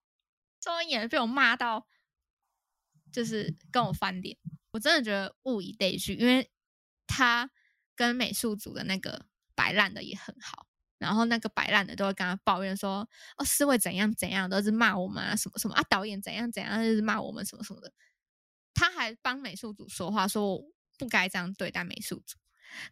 [0.59, 1.87] 周演员被我骂到。
[3.09, 4.37] 就是跟我翻脸，
[4.69, 6.51] 我真的觉得物以类聚，因为
[7.07, 7.49] 他
[7.95, 17.91] 跟美术组的那个摆烂的也很好，然后那个摆烂的都会跟他抱怨说：“哦，思维怎样怎样，都是骂我们啊，什么什么啊，导演怎样怎样，就是骂我们什么什么的。”
[18.75, 20.61] 他还帮美术组说话，说我
[20.99, 22.37] 不该这样对待美术组。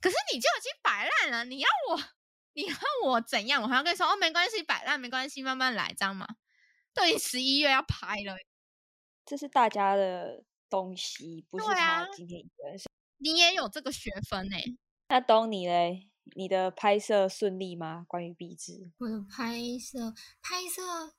[0.02, 2.02] 可是你就已经摆烂了，你要我，
[2.56, 3.62] 你要我怎样？
[3.62, 6.26] 我还要跟你说哦，没关系，摆烂没关系，慢慢来，这样吗？
[6.94, 8.36] 都已经十一月要拍了。
[9.26, 12.80] 这是大家的东西，不是他今天一个人。
[13.18, 14.58] 你也有这个学分呢？
[15.10, 16.10] 那懂你嘞？
[16.36, 18.06] 你的拍摄顺利吗？
[18.08, 21.14] 关于壁纸，我的拍摄拍摄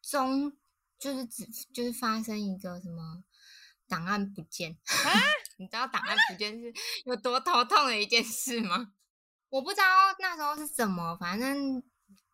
[0.00, 0.56] 中
[0.98, 3.24] 就是只就是发生一个什么
[3.88, 5.10] 档案不见啊？
[5.58, 6.72] 你知道档案不见是
[7.04, 8.92] 有多头痛的一件事吗？
[9.48, 9.84] 我不知道
[10.18, 11.82] 那时候是怎么，反正。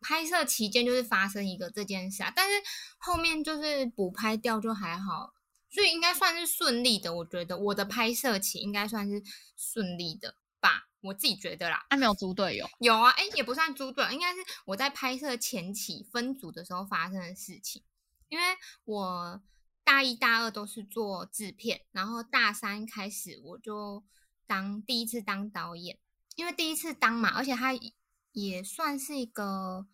[0.05, 2.61] 拍摄期间就是发生一个这件事啊，但是
[2.97, 5.33] 后面就是补拍掉就还好，
[5.69, 7.15] 所以应该算是顺利的。
[7.15, 9.23] 我觉得我的拍摄期应该算是
[9.55, 11.85] 顺利的吧，我自己觉得啦。
[11.89, 12.69] 还没有猪队友？
[12.81, 17.81] 有啊，哎，也不算猪队友，应该是我在拍摄前期分组的时候发生的事情。
[18.27, 18.43] 因为
[18.83, 19.41] 我
[19.85, 24.03] 大一、大二都是做制片，然后大三开始我就
[24.45, 25.97] 当第一次当导演，
[26.35, 27.73] 因为第一次当嘛，而且他。
[28.35, 29.85] 也算是一个，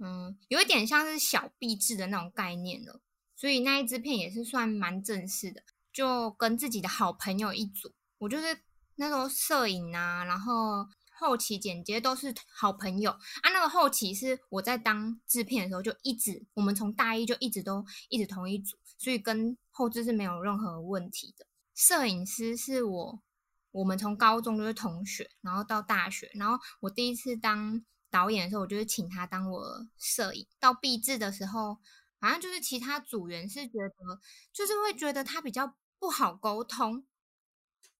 [0.00, 3.00] 嗯，有一点像是小壁制的那种概念了，
[3.36, 8.58] 所以那一支片也是算蛮正式的，就跟自己的好朋友一组，我就是
[8.96, 10.84] 那时候摄影啊，然后
[11.16, 13.50] 后期剪接都是好朋友啊。
[13.52, 21.46] 那个后期是我在当制片的时候就一直，我们从大一就一直都一直同一组，所以跟后置是没有任何问题的。
[21.72, 23.22] 摄影师是我。
[23.72, 30.46] 我们从高中就是同学，然后到大学，然后我第一次当导演的时候，我就是请他当我摄影。
[30.58, 31.78] 到毕制的时候，
[32.18, 34.20] 反正就是其他组员是觉得，
[34.52, 37.06] 就是会觉得他比较不好沟通，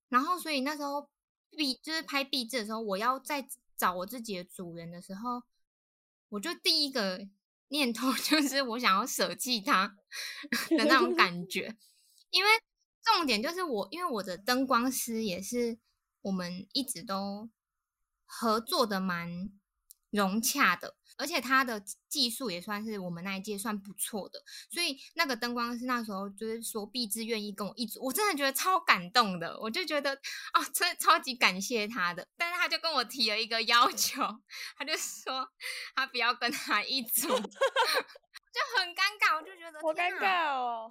[0.08, 1.08] 然后所以那时候
[1.50, 5.44] 毕就是拍毕制的时候，我要再找我自己的组员的时候，
[6.30, 7.28] 我就第一个
[7.68, 9.96] 念头 就是我想要舍弃他
[10.76, 11.76] 的那种感觉，
[12.30, 12.50] 因为。
[13.16, 15.78] 重点就是我，因为我的灯光师也是
[16.22, 17.50] 我们一直都
[18.24, 19.50] 合作的蛮
[20.10, 30.14] 融洽的，而且他的技术也算是我们那一届算不错的，所以那个灯光师那时候就是说毕之愿意跟我一组，我真的觉得超感动的，我就觉得
[30.52, 34.22] 啊，真的超级感谢他的，但是他就跟我提了一个要求，
[34.76, 35.48] 他就说
[35.94, 40.88] 他不要跟他一组， 就很尴尬，我就觉得好尴尬哦。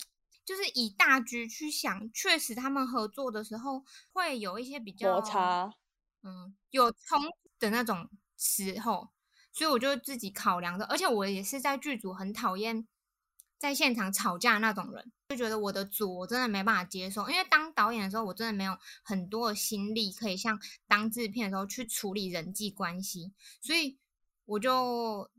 [0.50, 5.72] 就是以大局去想，确实他们合作的时候会有一些比较摩擦，
[6.24, 7.22] 嗯，有冲
[7.60, 9.10] 的那种时候，
[9.52, 10.86] 所以我就自己考量的。
[10.86, 12.88] 而且我也是在剧组很讨厌
[13.60, 17.30] 在现场吵架那种人，就觉得我的组我真的没办法接受。
[17.30, 23.32] 因为当导演的时候，我真的没有很多的心力可以像当制片的时候去处理人际关系，
[23.62, 24.00] 所以
[24.46, 25.30] 我就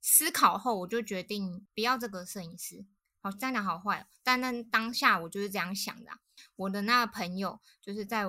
[0.00, 2.86] 思考后，我就决定不要这个摄影师。
[3.20, 6.10] 好，这样讲好坏，但那当下我就是这样想的。
[6.56, 8.24] 我的那个朋友，就是在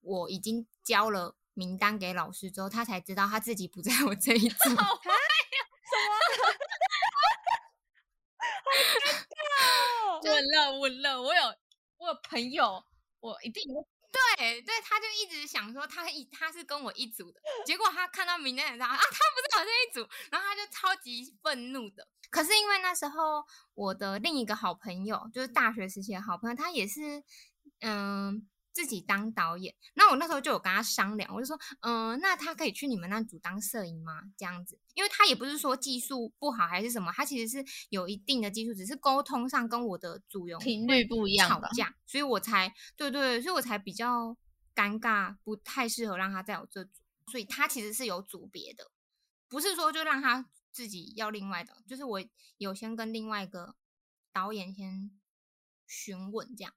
[0.00, 4.56] 我已经交了名单给老师之后，他才知道他自己不在我这一组。
[4.64, 4.82] 什 么？
[4.82, 5.10] 好搞
[10.22, 11.42] 笑稳了，稳了，我有
[11.98, 12.84] 我有朋友，
[13.20, 13.62] 我一定
[14.10, 22.06] 对对，他就一直想说他一他是跟我一组的，结果他看到名单上啊，他不是我这一组，然后他就超级愤怒的。
[22.30, 23.44] 可是因为那时候
[23.74, 27.22] 我的另一个好朋友，就是大学时期的好朋友，他也是
[27.80, 28.48] 嗯。
[28.72, 34.22] 自己当导演，那我那时候就有跟他商量，我就说，嗯，那他可以去你们那组当摄影吗？
[34.36, 44.36] 这样子，因为他也不是说技术不好还是什么，他其实是有一定的技术，只是沟通上跟我的组员频率不一样，吵架，所以我才对对，所以我才比较
[44.74, 48.90] 尴尬，不太适合让他在我这组，所以他其实是有组别的，
[49.48, 52.24] 不是说就让他自己要另外的，就是我
[52.58, 53.74] 有先跟另外一个
[54.32, 55.10] 导演先
[55.86, 56.72] 询问这样。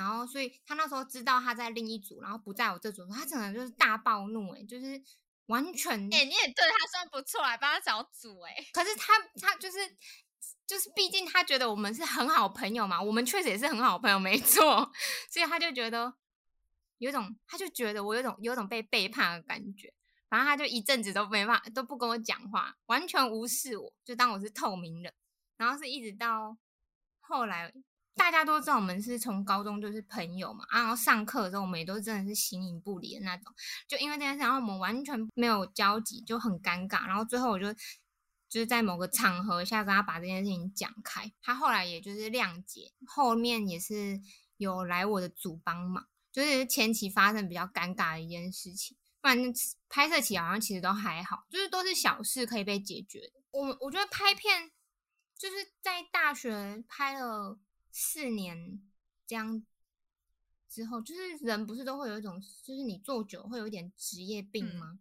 [0.00, 5.02] 然后，所以他那时候知道他在另一组，然后不在我这组，他整个就是大暴怒，哎，就是
[5.46, 9.78] 完全，哎，你也对他算不错，来帮他找组，哎，可是他他就是
[10.66, 14.90] 就是，毕竟他觉得我们是很好朋友嘛，我们确实也是很好朋友，没错，
[15.30, 16.14] 所以他就觉得
[16.96, 19.92] 有种，他就觉得我有种有种被背叛的感觉，
[20.30, 25.12] 反正他就一阵子都没法都不跟我讲话，完全无视我，就当我是透明人，
[25.58, 26.56] 然后是一直到
[27.20, 27.72] 后来。
[28.14, 33.52] 大家都知道我们是从高中就是朋友嘛，然后上课的时候我们也都真的是形影不离的那种。
[33.88, 37.06] 就因为这件事，然后我们完全没有交集，就很尴尬。
[37.06, 44.20] 然后最后我就就是在某个场合下跟他把这件事情讲开，他后来也就是谅解，后面也是
[44.58, 46.06] 有来我的组帮忙。
[46.30, 49.38] 就是前期发生比较尴尬的一件事情，不然
[49.88, 53.40] 拍摄起好像其实都还好，就是都是小事可以被解决的。
[53.52, 54.70] 我我觉得拍片
[55.38, 57.58] 就是在大学拍了。
[57.92, 58.80] 四年
[59.26, 59.64] 这样
[60.68, 65.00] 之后，就是人不是都会有一种，就是你做久会有一点职业病吗？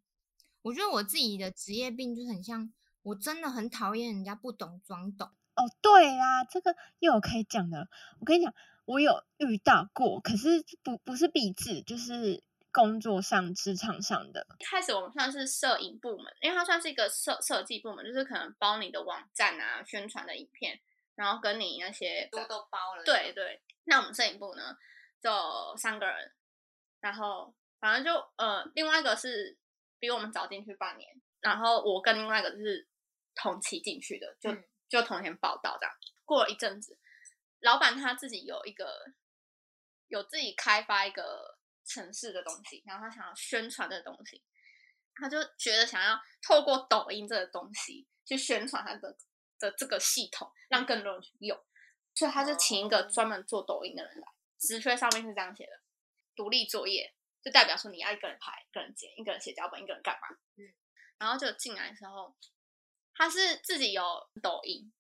[0.62, 5.30] 我觉得我自己的职业病就是很像，我真的很讨厌人家不懂装懂。
[5.56, 7.88] 哦，对啊，这个又有可以讲的。
[8.20, 8.54] 我跟你讲，
[8.86, 14.48] 我有遇到过，可是不不是必制，就是工作上、职场上的。
[14.60, 20.80] 一开始我们算是摄影部门，因为它算是一个设设计部门，就是可能包你的网站啊、宣传的影片。
[21.20, 23.04] 然后跟你那些都都包了。
[23.04, 24.74] 对对，那我们摄影部呢，
[25.22, 26.34] 就三个人，
[27.02, 29.58] 然后反正就呃，另外一个是
[30.00, 32.88] 比我们早进去半年，然后我跟另外一个就是
[33.36, 34.50] 同期进去的，就
[34.88, 35.94] 就同天报道这样。
[36.24, 36.98] 过了一阵子，
[37.60, 39.12] 老板他自己有一个
[40.08, 44.42] 有自己开发一个城市的东西，然后他想要宣传的东西，
[45.16, 49.18] 他就觉得想要透过抖音这个东西去宣传他的。
[49.60, 51.60] 的这个系统让更多人去用，
[52.16, 54.28] 所以他就请一个专门做抖音的人来。
[54.58, 55.80] 职缺上面是这样写的：
[56.36, 60.38] 独立作业，就代表说你要一个人拍、一个人剪、一个人写脚本、一个人干嘛。
[60.58, 60.74] 嗯。
[61.18, 62.36] 然后就进来的时候，
[63.14, 64.92] 他是自己有抖音，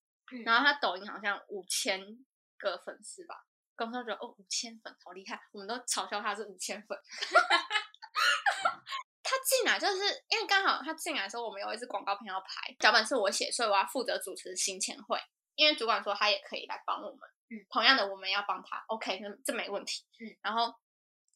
[0.45, 2.25] 然后他抖音好像五千
[2.57, 3.45] 个粉丝吧。
[3.75, 6.99] 公司觉得哦，五千粉好厉害，我们都嘲笑他是五千粉。
[9.29, 15.19] 他进来就是因为刚好他进来的时候，我们有一支广告片要拍，脚本是我写，所以我要负责主持行前会。
[15.53, 17.19] 因为主管说他也可以来帮我们，
[17.49, 20.35] 嗯，同样的我们要帮他，OK，那这没问题，嗯。
[20.41, 20.73] 然后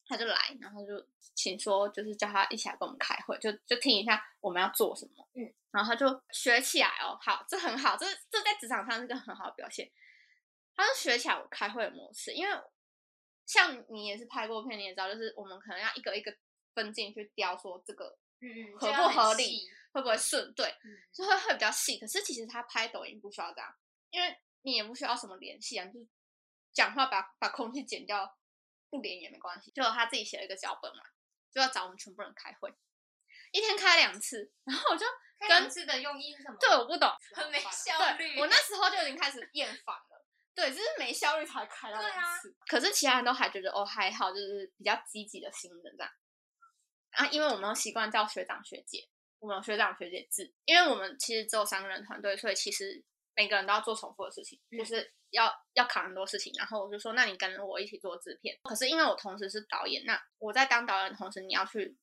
[0.06, 0.92] 他就来，然后就
[1.34, 5.54] 请说，就是叫他一起来跟我们开会，就就听一下我们要做什么，嗯。
[5.70, 9.88] 然后他就学起来哦，好，这很好，这这在职场上是个很好的表现。
[10.74, 12.60] 他就学起来我开会的模式，因为
[13.46, 16.34] 像你也是拍过片，你也知道，就是我们可能要一个一个。
[16.74, 18.18] 分镜去雕说这个
[18.78, 20.52] 合不合理，会不会顺？
[20.54, 20.74] 对，
[21.12, 21.98] 就会会比较细。
[21.98, 23.74] 可是其实他拍抖音不需要这样，
[24.10, 26.00] 因为你也不需要什么联系啊，就
[26.72, 28.36] 讲话把把空气剪掉，
[28.90, 29.70] 不连也没关系。
[29.70, 31.02] 就他自己写了一个脚本嘛，
[31.52, 32.74] 就要找我们全部人开会，
[33.52, 34.52] 一天开两次。
[34.64, 35.06] 然后我就
[35.38, 36.56] 开两次的用意是什么？
[36.60, 38.38] 对，我不懂，很没效率。
[38.40, 42.54] 我那时候就已经开始厌烦了，对，就是没效率才开到两次。
[42.66, 46.12] 可是其他人都还觉得哦还好，就是比较积极的新人这样。
[47.14, 49.08] 啊，因为我们都习惯叫学长学姐，
[49.38, 50.52] 我们有学长学姐制。
[50.64, 53.02] 因为我们其实只有三个人团队，所以其实
[53.36, 56.52] 每个人都要做重复的事情，就是要要扛很多事情。
[56.56, 58.58] 然后我就说，那你跟我一起做制片。
[58.64, 61.96] 可是因为我同时是导演，那我在当导演的同时，你要去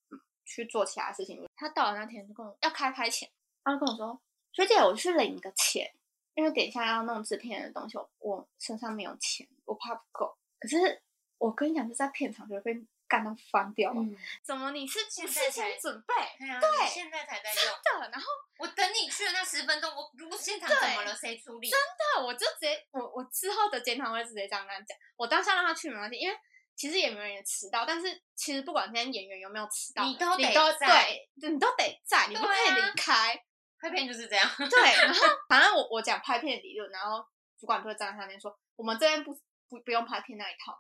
[0.46, 1.44] 去做其他事情。
[1.56, 3.30] 他到了那天就跟我要开拍前，
[3.64, 4.22] 他就跟我说
[4.54, 5.94] ：“学姐，我去领个钱，
[6.36, 11.02] 因为等一下要弄制片的东西，我身上没有钱，我怕不够。”可是
[11.38, 12.86] 我跟你讲，就在片场就会被。
[13.12, 14.00] 干到翻掉了。
[14.00, 16.14] 嗯，怎么你是现不事在才先准备？
[16.40, 17.64] 对现在才在用。
[17.84, 18.28] 真的，然后
[18.60, 21.70] 我等你去的那十分钟，我如果现场怎么了，谁处理？
[21.70, 21.78] 真
[22.16, 26.38] 的，我就直接我我之后的检讨会直接这样跟他讲，我当下让他去没关系，因为
[26.74, 33.44] 其实演员也迟到，但是其实不管今天演员有没有迟到，你都得你都在对，你都得在，你不可以离开。
[33.82, 34.48] 拍片就是这样。
[34.70, 37.26] 对，然后 反正我我讲拍片理论，然后
[37.60, 39.34] 主管就会站在上面说，我们这边不
[39.68, 40.80] 不不用拍片那一套，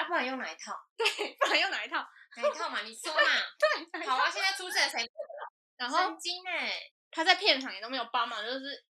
[0.00, 0.74] 啊，不然用哪一套？
[0.96, 1.98] 对，不然用哪一套？
[2.36, 2.80] 哪一套嘛？
[2.82, 3.20] 你说嘛。
[3.92, 5.10] 对，好啊，现在出事了谁？
[5.76, 6.72] 然后神经哎，
[7.10, 8.84] 他在片场也都没有帮忙，就是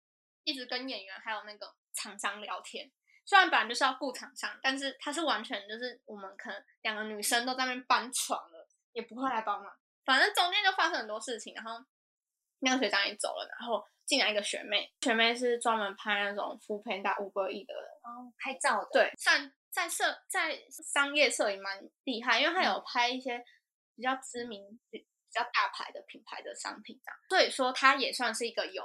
[0.43, 2.91] 一直跟演员还有那个厂商聊天。
[3.25, 9.73] 虽然本来就是要顾厂商，但是他是完全就是我们可能两个女生都在那边搬床了，也不会来帮忙。
[10.05, 11.83] 反正中间就发生很多事情，然后
[12.59, 18.89] 那个学长也走了，然后进来一个学妹，学妹是专门拍那种扶贫打五个亿的哦，拍照的。
[18.93, 23.43] 对，算在摄在商业摄影蛮厉害，因为他有拍一些
[23.95, 28.83] 比较知名、比比较大牌的品牌的商品这样，所以说他也算是一个有，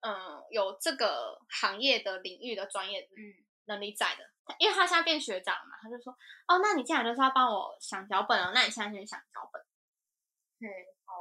[0.00, 4.30] 嗯，有这个行业的领域的专业嗯，能力在的。
[4.58, 6.12] 因为他现在变学长嘛，他就说，
[6.48, 9.62] 哦，那你进来就是要帮我想脚本哦，那你现在先想脚本，
[10.58, 10.66] 嗯，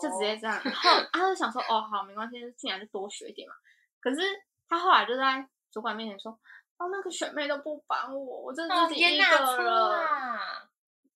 [0.02, 0.60] 就直接这样。
[0.64, 3.54] 然后他就想说，哦，好，没关系，进来就多学一点嘛。
[4.00, 4.22] 可是
[4.68, 6.40] 他后来就在主管面前说，
[6.80, 9.30] 哦，那个学妹都不帮我，我真的哦，自己一个人。
[9.38, 10.70] 啊！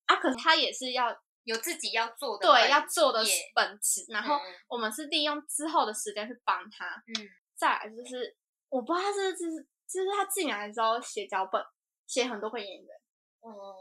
[0.05, 1.09] 啊，可是他也是要
[1.45, 3.24] 有自己要做的对要做的
[3.55, 7.01] 本职，然后嗯我们是利用之后的时间去帮他。
[7.07, 8.36] 嗯，再来就是，
[8.70, 11.64] 我不知道他是就是就是他进来的时候写脚本，
[12.05, 12.95] 写很多个演员，
[13.39, 13.76] 哦，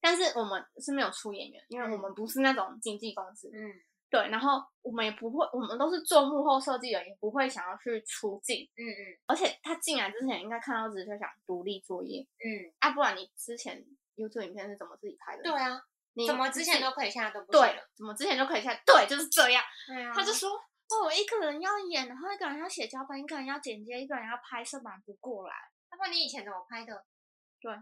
[0.00, 3.48] 但是我们是没有出演员，因为我们不是那种经纪公司。
[3.54, 3.70] 嗯
[4.10, 8.68] 对，然后我们也不会，我们都是做幕后设计的，也不会想要去出镜。
[8.76, 13.84] 嗯嗯而且他进来之前应该看到只是想独立作业嗯，啊，不然你之前
[14.16, 15.42] YouTube 影片是怎么自己拍的？
[15.42, 15.82] 对，啊，
[16.14, 18.74] 你怎么之前都可以，现在都不行对了？，怎么之前都可以下？
[18.86, 19.62] 对，就是这样。
[19.86, 20.50] 对啊他就说
[20.88, 25.54] ：“哦，我一个人要演，然后一个人要写脚本，一个人要剪接，一个人要拍摄，忙不过来。
[25.92, 27.04] 要不然你以前怎么拍的？”
[27.60, 27.72] 对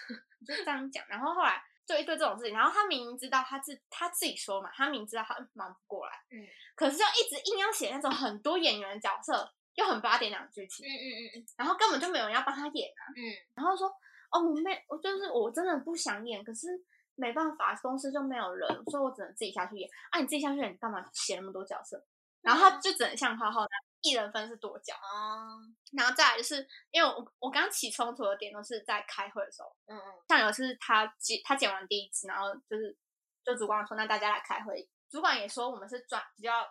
[0.46, 1.04] 就这样讲。
[1.08, 13.02] 然后后来就一堆这种事情，然后他明明知道他自他自己说嘛，他明知道他忙不过来，嗯可是就一直硬要写那种很多演员的角色，又很八点两剧情，嗯嗯嗯嗯然后根本就没有人要帮他演啊。
[13.16, 13.20] 嗯
[13.54, 13.88] 然后说
[14.32, 16.68] ：“哦，我没，我就是我真的不想演，可是。”
[17.16, 19.88] 没办法，公司就没有人，所以我只能自己下去演。
[20.10, 22.04] 啊，你自己下去演，你干嘛写那么多角色？
[22.42, 24.94] 然后他就只能像浩浩那样，一人分是多角。
[24.94, 25.58] 哦，
[25.92, 30.22] 然后再来就是，因为我我刚刚起冲突的点都是在开会的时候，嗯嗯。
[30.28, 32.96] 像有一次他剪他剪完第一次，然后就是
[33.42, 36.66] 就主管说那大家来开会，主管也说我们是专比较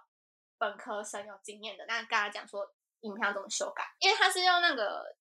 [0.57, 2.65] 本科生有经验的，那跟他讲说
[3.01, 5.15] 影片要怎么修改，因为他是用那个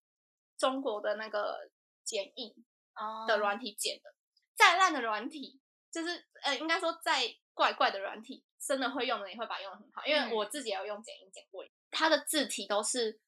[0.57, 1.69] 中国的那个
[2.03, 2.53] 剪映
[2.95, 3.25] 哦。
[3.27, 4.13] 的软体剪的，
[4.55, 5.59] 再烂的软体
[5.91, 7.23] 就是呃应该说再
[7.53, 10.31] 怪怪的软体，真的会用的也会把它用的很好，因为嗯。
[10.31, 13.19] 我自己也有用剪映剪过，它的字体都是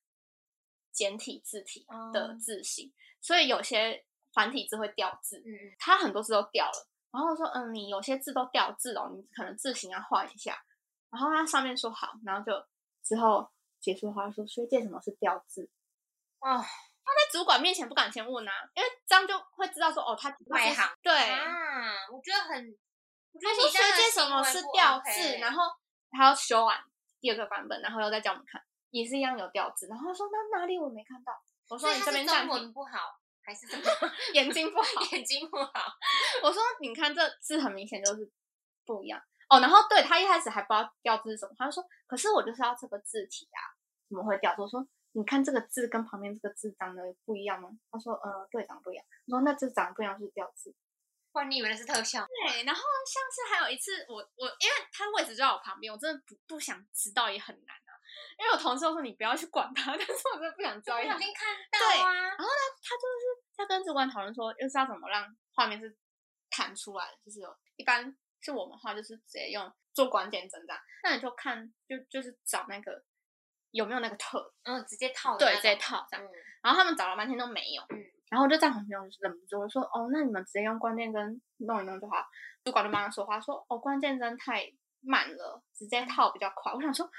[0.91, 2.38] 简体字体的哦。
[2.39, 5.76] 字型，所以有些繁体字会掉字，嗯嗯。
[5.80, 6.88] 它很多字都掉了。
[7.11, 10.63] 然后我说，嗯，你有些字都掉字哦，你可能字形要换一下。
[11.09, 12.67] 然后他上面说好，然后就
[13.03, 13.49] 之后
[13.80, 15.69] 结束的话说，学姐什么是掉字？
[16.39, 16.63] 哦。
[17.15, 20.86] 在主管面前不敢先问啊，因为这样就会知道说，哦，他外行。
[21.01, 22.78] 对，啊，我觉得很，
[23.41, 25.63] 他说学得你这样的姐什么是掉 OK 字，然后
[26.11, 26.77] 他要修完
[27.19, 28.61] 第二个版本，然后又再叫我们看，
[28.91, 29.88] 也是一样有调字。
[29.88, 31.33] 然后他说那哪里我没看到？
[31.69, 33.86] 我说你这边中文，不好还是怎么
[34.33, 34.88] 眼睛不好。
[35.11, 35.71] 眼睛不好？
[36.43, 38.31] 我说你看这字很明显就是
[38.86, 39.19] 不一样
[39.49, 39.59] 哦。
[39.59, 43.73] 然后对他一开始还不知道调字是什么，他就说可是我就是要这个字体啊，
[44.07, 44.61] 怎么会调字？
[44.61, 47.69] 我说你看这个字跟旁边这个字长得不一样吗？
[47.91, 49.03] 他说呃对，长得不一样。
[49.25, 50.75] 我说那这长得不一样是调字。
[51.36, 52.25] 不然你以为那是特效？
[52.47, 57.91] 对，然后像是还有一次我我因为他位置就在我旁边，我真的不不想知道也很难啊。
[58.39, 61.19] 因为我同事都说你不要去管他， 但是我真的不想知道不也很难。
[61.19, 62.29] 小心看到啊。
[62.38, 65.93] 他就是在跟主管讨论说，又是要怎么让画面是
[66.49, 73.03] 弹出来的，就是有一般是我们的话就是直接用做关键帧这样，那你就看就就是找那个
[73.71, 76.25] 有没有那个特，嗯，直接套对，那直接套这样。
[76.25, 76.31] 嗯
[76.65, 78.01] 然后他们找了半天都没有，嗯
[78.36, 82.17] 然后我就在旁边我就忍不住我说，哦，那你们直接用关键帧弄一弄就好。
[82.65, 84.69] 主管就帮他说话说，哦，关键帧太
[84.99, 86.73] 慢了，直接套比较快。
[86.73, 87.09] 我想说，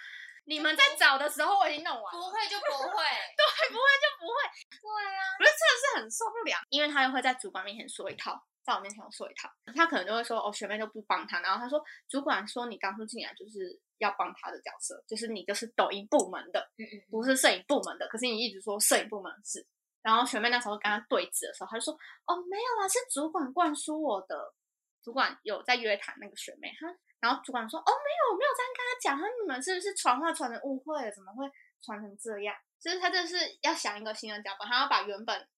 [0.44, 2.92] 你们在找的时候我已经弄完了，不会就不会。
[3.32, 4.34] 对，不会就不会。
[4.78, 19.66] 对啊，我就真的是很受不了，因为他又会在主管面前说一套，在我面前又说一套，他可能就会说哦学妹都不帮他，然后他说主管说你刚出进来就是要帮他的角色，就是你就是抖音部门的，嗯嗯不是摄影部门的，可是你一直说摄影部门的事，
[20.06, 21.92] 然后学妹那时候跟他对峙的时候，他就说
[22.26, 24.54] 哦没有啊，是主管灌输我的，
[25.02, 26.86] 主管有在约谈那个学妹，他
[27.18, 31.10] 然后主管说哦没有我没有这样跟他讲，他说你们是不是传话传的误会了？
[31.10, 31.50] 怎么会
[31.82, 32.54] 传成这样？
[32.78, 35.48] 就是他这是要想一个新的脚本，他要把原本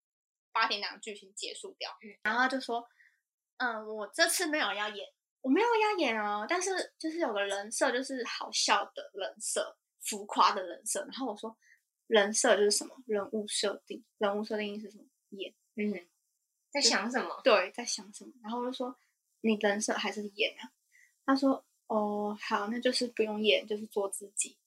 [0.51, 1.90] 八点档的剧情结束掉，
[2.22, 2.88] 然后他就说
[3.59, 5.07] 嗯我这次没有要演，
[5.42, 11.55] 我没有要演哦，但是就是有个人设就是好笑的人设，浮夸的人设，然后我说
[12.09, 15.54] 人设就是什么人物设定，人物设定是什么演。
[15.76, 15.94] 嗯，
[16.72, 17.40] 在想什么？
[17.44, 18.32] 对，在想什么？
[18.42, 18.98] 然后我就说
[19.42, 20.72] 你人设还是演啊？
[21.24, 24.59] 他说哦，好，那就是不用演，就是做自己，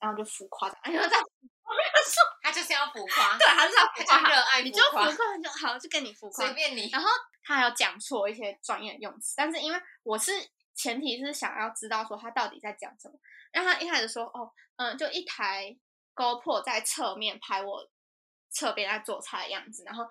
[0.00, 0.76] 然后就浮夸的。
[0.82, 1.24] 哎呀，这样
[1.62, 6.54] 我没有说，他就是要浮夸，对，他就是要浮夸，热爱你就浮浮夸夸就好，就跟你浮夸随。
[6.54, 6.88] 便你。
[6.90, 7.08] 然后
[7.44, 10.32] 他还有讲错一些专业用词，但是因为我是
[10.74, 13.18] 前提是想要知道说他到底在讲什么，
[13.52, 15.76] 然后他一开始说哦，嗯，就一台
[16.18, 17.88] GoPro 在侧面拍我
[18.50, 20.04] 侧边在做菜的样子，然后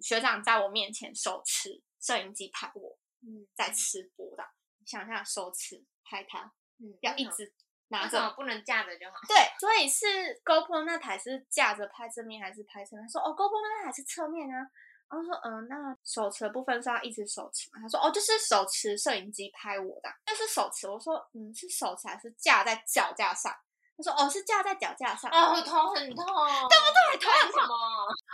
[0.00, 4.42] 学长在我面前手持摄影机拍我，嗯，在吃播的，
[4.86, 7.52] 想一下手持拍他，嗯要一直
[7.88, 8.30] 拿着。
[8.30, 9.18] 不能架着就好？
[9.28, 13.04] 对，所以是 GoPro 那台是架着拍正面还是拍侧面？
[13.04, 14.66] 他说哦，GoPro 那台是侧面啊。
[15.10, 17.80] 然后说嗯，那手持的部分是要一直手持吗？
[17.82, 20.88] 他说哦，就是手持摄影机拍我的，就是手持。
[20.88, 23.54] 我说嗯，是手持还是架在脚架上？
[24.02, 25.30] 他说哦，是架在脚架上。
[25.30, 27.68] 哦，头很痛，对不对头很痛？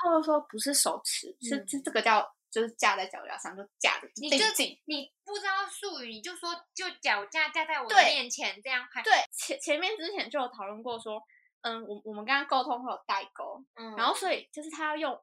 [0.00, 4.44] 他就说不是手持，是嗯是这个叫就是架在脚架上，就架着你就。
[4.86, 9.02] 你不知道术语，你就说就脚架架在我的面前这样拍。
[9.02, 11.22] 对，前前面之前就有讨论过说，
[11.60, 15.22] 嗯，我我们跟他沟通会有代沟，嗯，然后所以就是他要用，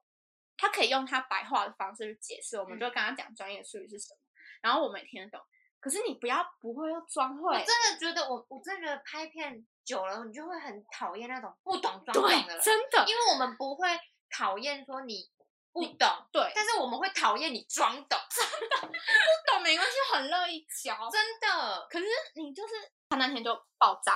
[0.56, 4.20] 他可以用他白话的方式去解释，我们就嗯跟他讲专业术语是什么，
[4.62, 5.44] 然后我们也听得懂。
[5.80, 13.88] 可是你不要不会又装会，我真的觉得我我真的觉得拍片久了，你就会很讨厌那种不懂装懂的，人，真的，因为我们不会
[14.28, 15.30] 讨厌说你
[15.72, 20.96] 不懂，对，但是我们会讨厌你装懂，真的不懂没关系，很乐意教。
[21.08, 21.86] 真的。
[21.88, 22.74] 可是你就是
[23.08, 24.14] 他那天就爆炸，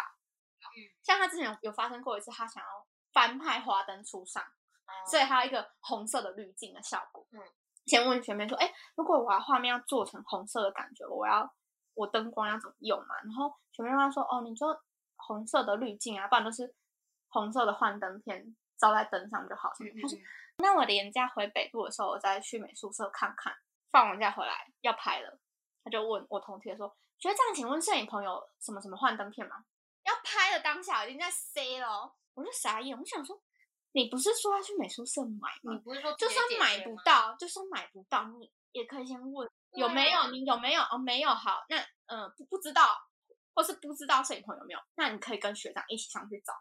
[0.76, 4.42] 嗯，像他之前有有发生过一次，他想要翻拍花灯初上，
[5.08, 7.26] 所以他有一个红色的滤镜的效果。
[7.30, 7.40] 嗯，
[7.86, 11.48] 先问学妹说，哎、如果我要画面要做成红色的感觉，我要
[11.94, 13.14] 我灯光要怎么用嘛？
[13.22, 14.66] 然后学妹跟他说，哦，你就
[15.30, 16.74] 红色的滤镜啊，不然都是
[17.28, 19.70] 红色的幻灯片照在灯上就好。
[19.78, 20.18] 嗯他说，
[20.56, 23.54] 那我连假回北部的时候，我再去美术社看看。
[23.92, 25.38] 放完假回来要拍了，
[25.84, 29.64] 他就问我同学说，学长，请问摄影朋友什么什么幻灯片吗？
[30.02, 33.40] 要拍的当下我已经在塞了哦，我就傻眼，我想说，
[33.92, 35.72] 你不是说要去美术社买吗？
[35.72, 40.82] 你不是说就算买不到，就算买不到，你也可以先问有没有，你有没有？
[40.82, 42.96] 哦，没有，好，那嗯、呃不不知道，
[43.54, 46.52] 或是不知道摄影棚有没有，那你可以跟学长一起上去找。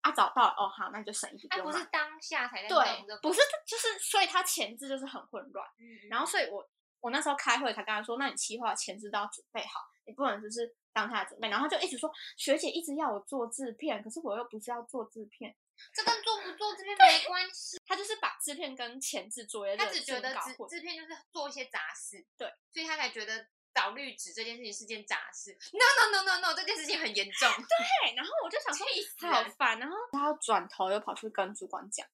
[0.00, 5.66] 啊，找到了哦，好，那就省一笔，他不是当下才在对，不是，就是所以他前置就是很混乱。
[5.80, 6.64] 嗯，然后所以我
[7.00, 11.48] 我那时候开会才跟他说，那你企划前置都要准备好，你不能就是当下准备。
[11.48, 15.52] 然后他就一直说，学姐一直要我做制片，可是我又不是要做制片，
[15.92, 20.54] 这跟做不做制片没关系，他就是把制片跟前置作业他只觉得制。
[20.68, 23.48] 制片就是做一些杂事，对，所以他才觉得
[23.78, 25.56] 导绿植这件事情是件杂事。
[25.72, 29.24] No no no no no，这件事情很严重，对，然后我就想说气死。
[29.26, 32.04] 好烦，然后他转头又跑去跟主管讲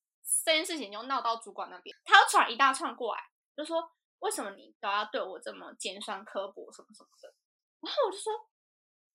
[0.45, 3.23] 这件事情，又闹到主管那边，他又传一大串过来，
[3.57, 7.35] 就说为什么你都要对我这么尖酸刻薄什么什么的，
[7.81, 8.33] 然后我就说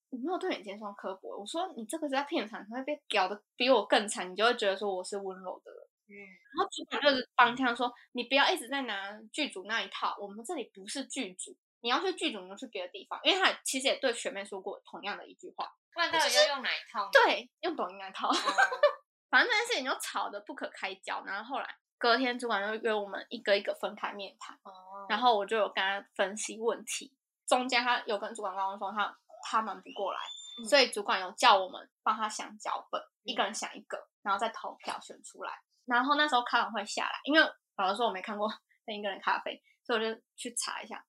[0.10, 5.82] 我没有对你尖酸刻薄，我说你这个是在片场，你会被搞得比我更惨，你就会觉得说我是温柔的人。
[6.12, 13.20] 嗯，然后主管就是帮腔说，你不要一直在拿剧组那一套，我们这里不是剧组，你要去剧组，你就去别的地方。
[13.24, 17.10] 因为他其实也对学妹说过同样的一句话，不然到底要用哪一套呢？
[17.12, 18.30] 对，用抖音那套。
[18.30, 18.34] 哦，
[19.30, 27.14] 反正这件事情就吵得不可开交，然后后来隔天主管就约我们一个一个分开面谈，哦然后我就有跟他分析问题，
[27.48, 29.18] 中间他有跟主管沟通说他
[29.50, 30.20] 他忙不过来，
[30.62, 35.52] 嗯所以主管有叫我们帮他想脚本，一个人想一个，然后再投票选出来。
[35.86, 37.42] 然后那时候开完会下来，因为
[37.78, 38.48] 老实说我没看过
[38.86, 41.04] 另一个人咖啡，所以我就去查一下，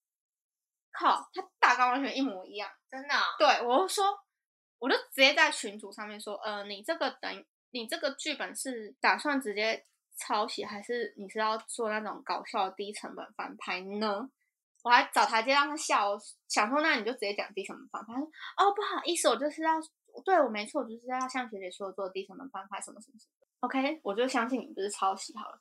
[0.93, 2.71] 靠，他大纲完全一模一样。
[2.91, 4.05] 真的哦，对，我就说，
[4.79, 9.85] 我就直接在群组上面说，呃，你这个等你这个剧本是打算直接
[10.19, 14.29] 抄袭，还是你是要做那种搞笑的低成本翻拍呢？
[14.83, 16.19] 我还找台阶让他笑，
[16.49, 18.15] 想说那你就直接讲低成本翻拍。
[18.15, 18.27] 他说
[18.57, 19.73] 哦，不好意思，我就是要，
[20.25, 23.47] 对我没错，我就是要像学姐说的做低成本翻拍什么什么什么。
[23.61, 25.61] OK，我就相信你不是抄袭好了。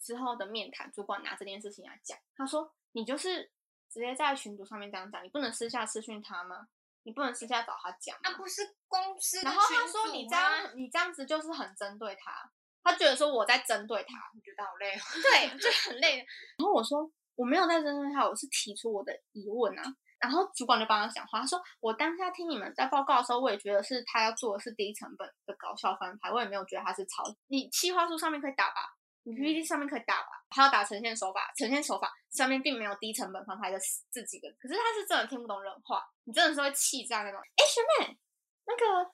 [0.00, 3.50] 之后的面谈，主管拿这件事情来讲，他说你就是
[3.94, 6.66] 直接在群组上面这样讲，你不能私下私讯他吗？
[7.04, 8.30] 你不能私下找他讲那？
[8.32, 12.50] 啊，不是公司的然后他说你这样，你这样子就是很针对他，
[12.82, 15.00] 他觉得说我在针对他，你觉得好累哦。
[15.22, 16.16] 对， 就很累。
[16.58, 19.84] 然后我说我没有在针对他，我是提出我的疑问啊。
[20.18, 27.22] 然后主管就帮他讲话，他说：“我当下听你们在报告的时候，我也觉得是他要做的是低成本的搞笑翻拍，我也没有觉得他是抄。
[27.48, 33.78] 你计划书上面可以打吧，你 PPT 上面可以打吧，他要打呈现手法，呈现手法上面并没有低成本翻拍的
[34.10, 37.40] 这几个，可是他是真的听不懂人话，你真的是会气炸那种。
[37.40, 38.18] 哎，学妹，
[38.66, 39.10] 那个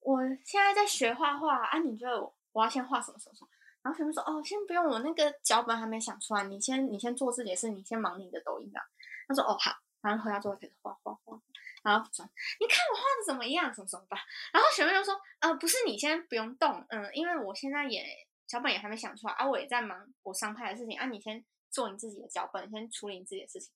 [0.00, 3.48] 我现在在学画画啊，你觉得我我要先画什么什么什么？
[3.82, 8.80] 然后学妹说：哦，先不用，我那个脚本还没想出来，你先你先做自己的事，你先忙你的抖音吧。
[9.28, 9.72] 他说：哦，好。”
[10.02, 11.36] 然后回家之后开始画画画，
[11.82, 12.28] 然后转，
[12.60, 13.74] 你看我画的怎么样？
[13.74, 14.16] 什么什么吧。
[14.52, 18.04] 然后学妹就说：“呃，不是，你先不用动，嗯，因为我现在也
[18.46, 23.72] 脚本也还没想出来啊，我也在忙我商拍的事情啊，你先做你自己的脚本，先处理你自己的事情。”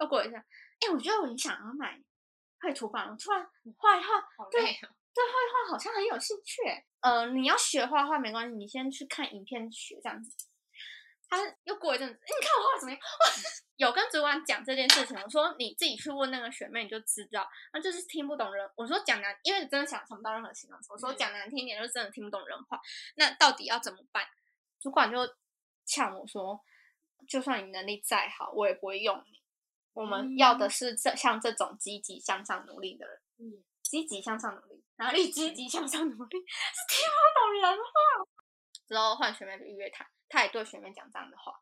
[0.00, 0.38] 又过一下，
[0.80, 2.00] 哎，我觉得我很想要买
[2.60, 3.44] 绘图板，我突然
[3.76, 6.62] 画一画，对对，画一画好像很有兴趣。
[7.00, 10.48] 呃，你要学画画没关系，你先去看影片学这样子。
[11.32, 13.00] 他又过一阵子，你看我画怎么样？
[13.76, 18.70] 有跟主管讲这件事情，我说你自己去问那个学妹，你就知道，那就是听不懂人。
[18.76, 20.92] 我说讲难，因为你真的想想不到任何形容词。
[20.92, 22.78] 我说讲难听点，就是真的听不懂人话。
[23.16, 24.26] 那到底要怎么办？
[24.78, 25.18] 主管就
[25.86, 26.60] 呛我说，
[27.26, 29.40] 就算你能力再好，我也不会用你。
[29.94, 33.18] 我们要的是这像这种积极向上努力的人。
[33.38, 36.36] 嗯，积极向上努力，哪里积极向上努力？
[36.46, 37.90] 是听不懂人话。
[38.86, 40.06] 之后换学妹的预约谈。
[40.32, 41.60] 他也对学妹讲这样的话，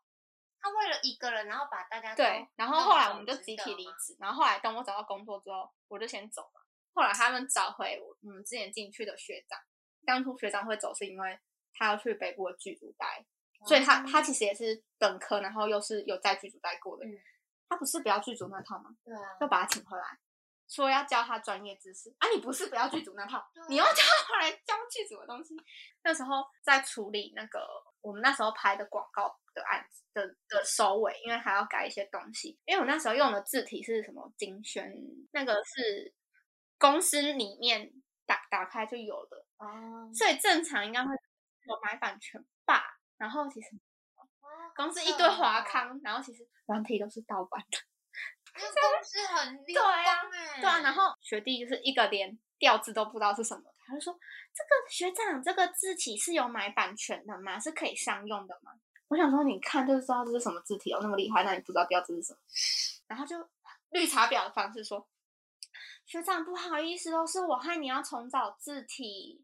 [0.61, 6.65] 他为了一个人，然后把大家对，然后后来我们就集体离职，然后后来等我找到工作之后，我就先走了。
[6.93, 9.59] 后来他们找回我们之前进去的学长，
[10.05, 11.37] 当初学长会走是因为
[11.73, 13.25] 他要去北部的剧组待，
[13.67, 17.05] 所以他他其实也是本科，然后又是有在剧组待过的，
[17.67, 18.95] 他不是不要剧组那套吗？
[19.03, 20.17] 对啊，就把他请回来，
[20.71, 25.53] 说要教他专业知识啊，你不是不要剧组那套，你要教他来教剧组的东西。
[26.03, 27.59] 那时候在处理那个。
[28.03, 32.59] 我们那时候拍的广告的案子的的收尾，因为还要改一些东西。
[32.65, 34.91] 因为我那时候用的字体是什么精选，
[35.33, 36.11] 那个是
[36.79, 37.93] 公司里面
[38.25, 42.81] 打打开就有的哦，所以正常应该会有买版权吧。
[43.17, 43.67] 然后其实
[44.75, 47.77] 公司一堆华康，然后其实软体都是盗版的。
[48.53, 50.21] 公司很 对啊，
[50.59, 50.79] 对啊。
[50.81, 53.63] 然后学弟就是一个连调字都不知道是什么。
[53.87, 54.13] 他就说
[54.53, 57.59] ：“这个学长，这个字体是有买版权的吗？
[57.59, 58.71] 是可以商用的吗？”
[59.09, 62.39] 我想说，你看就知道这是什么字体哦，那么厉害，那你不知道标志是什么？
[63.07, 63.35] 然后就
[63.89, 65.05] 绿茶婊的方式说
[66.05, 69.43] ：“学长，不好意思哦，是我害你要重找字体。”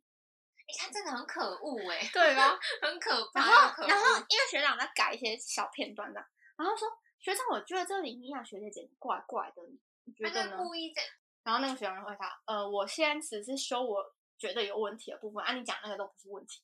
[0.67, 2.57] 你看，真的很可恶哎，对吧？
[2.81, 3.41] 很可怕。
[3.41, 6.25] 然后，然后因为学长在改一些小片段的，
[6.57, 6.87] 然后说
[7.19, 9.61] ：“学长，我觉得这里营养学姐简直怪怪的，
[10.05, 11.01] 你觉得呢？”故意在。
[11.43, 16.61] 然后那个学长回答：“呃，我现在只是修我。”觉得有问题的部分，啊，你讲那个都不是问题，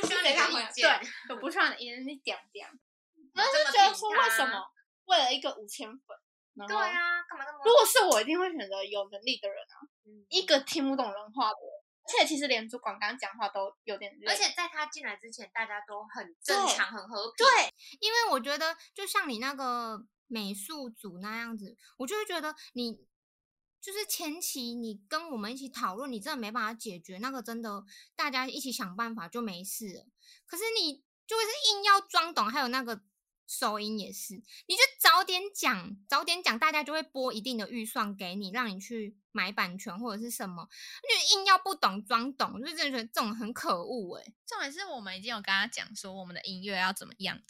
[0.00, 0.88] 不需要你的意见，
[1.28, 2.70] 对，我不需要你的意见，你讲讲。
[3.36, 4.66] 我就觉得说，为什么
[5.04, 6.16] 为了一个五千粉，
[6.66, 7.60] 对啊，干嘛那么？
[7.62, 9.84] 如果是我，一定会选择有能力的人啊，
[10.30, 11.58] 一个听不懂人话的，
[12.08, 14.26] 而且其实连主管刚讲话都有点累。
[14.26, 17.46] 而且在他进来之前，大家都很正常，很和平。
[17.46, 23.06] 对，因为我觉得，就像你那个美术组那样子，我就会觉得你。
[23.80, 27.84] 就是前期你跟我们一起讨论，你真的没办法解决那个，真的
[28.16, 30.04] 大家一起想办法就没事了。
[30.46, 33.00] 可是你就是硬要装懂，还有那个
[33.48, 40.68] 收音也是，你就早点讲，早点讲，大家就会拨一定的预算给你，让你去买版权或者是什么，
[41.02, 44.34] 就硬要不懂装懂，就真的觉得这种很可恶哎。
[44.46, 47.40] 重点是我们已经有跟他讲说我们的音乐要怎么样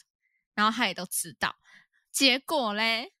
[0.55, 1.57] 然后他也都知道，
[2.11, 3.13] 结果嘞。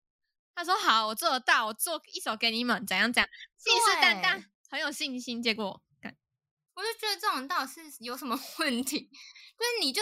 [0.55, 5.41] 他说：“好，我做得到，我做一首给你们，怎样怎样，信誓旦旦，很有信心。
[5.41, 5.81] 结果，
[6.73, 9.09] 我就觉得这种人到底是有什么问题？
[9.57, 10.01] 就是你就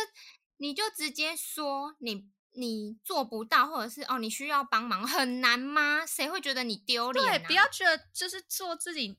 [0.58, 6.06] 你就直接说你你做不到，或者是哦你需要帮忙，很难吗？
[6.06, 7.26] 谁会觉得你丢脸？
[7.26, 9.14] 对，不要觉得就是做自己，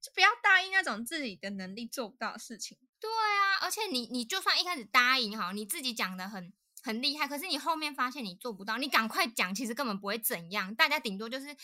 [0.00, 2.78] 就不要答应那种自己的能力做不到的事情。
[3.00, 6.52] 对啊，而且你你就算一开始答应好，你自己讲的很。”
[6.84, 11.56] 很厉害，可是你后面发现你做不到，你赶快讲，其实根本不会怎样，大家顶多就是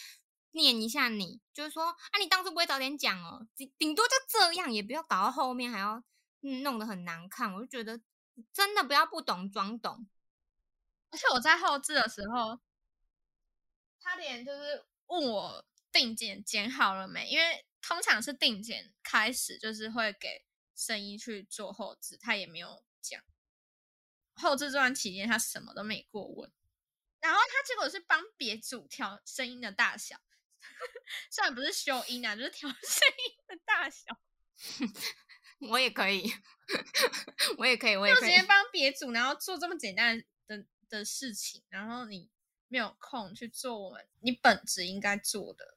[0.53, 6.01] 念一下你，就是说啊，你当初不会早点讲哦，顶顶多就这样，也不要搞到后面还要
[6.63, 7.53] 弄得很难看。
[7.53, 8.01] 我就觉得
[8.53, 10.07] 真的不要不懂装懂。
[11.11, 12.61] 而且我在后置的时候，
[14.01, 20.45] 他连就是问我定剪剪好了没，因为通常是定剪开始就是会给
[20.75, 23.23] 声音去做后置，他也没有讲。
[24.35, 26.53] 后置这段期间，他什么都没过问，
[27.21, 30.21] 然后他结果是帮别组调声音的大小，
[31.31, 34.05] 虽然不是修音啊，就是调声音的大小。
[35.69, 36.33] 我也可以，
[37.57, 38.31] 我也可以，我也可以。
[38.31, 40.25] 直接帮别组，然后做这么简单的
[40.89, 42.29] 的事情，然后你
[42.69, 45.77] 没有空去做我们你本职应该做的。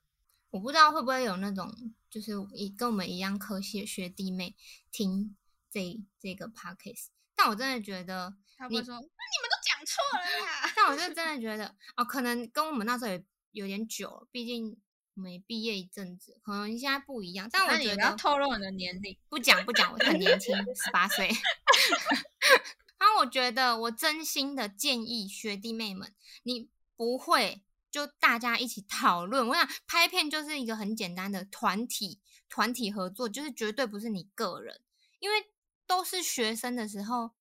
[0.49, 1.74] 我不知道会不会有那种
[2.09, 4.55] 就是一跟我们一样科系的学弟妹
[4.91, 5.36] 听
[5.70, 10.72] 这这个 podcast，但我真的觉得你他会说：“那你们都讲错了呀。
[10.76, 14.78] 但我就真的觉得哦，可能跟我们那时候也有点久了，毕竟
[15.14, 17.47] 我们也毕业一阵子，可能现在不一样。
[17.49, 19.18] 但我觉得要得透露你的年龄。
[19.30, 21.30] 不讲不讲，我很年轻，十八岁。
[23.02, 29.47] 那我觉得，我真心的建议学弟妹们，你不会就大家一起讨论。
[29.47, 34.80] 我想拍片就是一个很简单的团体团体合作，就是绝对不是你个人，
[35.18, 35.52] 因为
[35.88, 37.32] 都是学生的时候。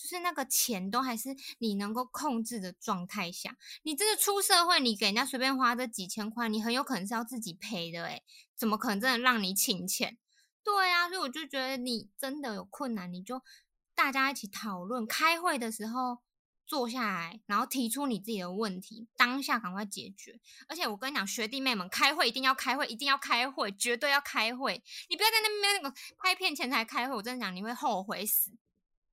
[0.00, 8.22] 就是那个钱都还是你能够控制的状态下，你真的出社会，你给人家随便花这几千块，你很有可能是要自己赔的，诶
[8.54, 10.16] 怎么可能真的让你请钱？
[10.62, 13.42] 对啊，所以我就觉得你真的有困难，你就
[13.98, 16.18] 大家一起讨论，开会的时候
[16.64, 20.38] 坐下来，然后提出你自己的问题，当下赶快解决。
[20.68, 24.80] 而且我跟你讲，学弟妹们，开会一定要开会，一定要开会，绝对要开会。
[25.08, 28.52] 你不要在那边那个拍片前才开会，我真的讲你会后悔死。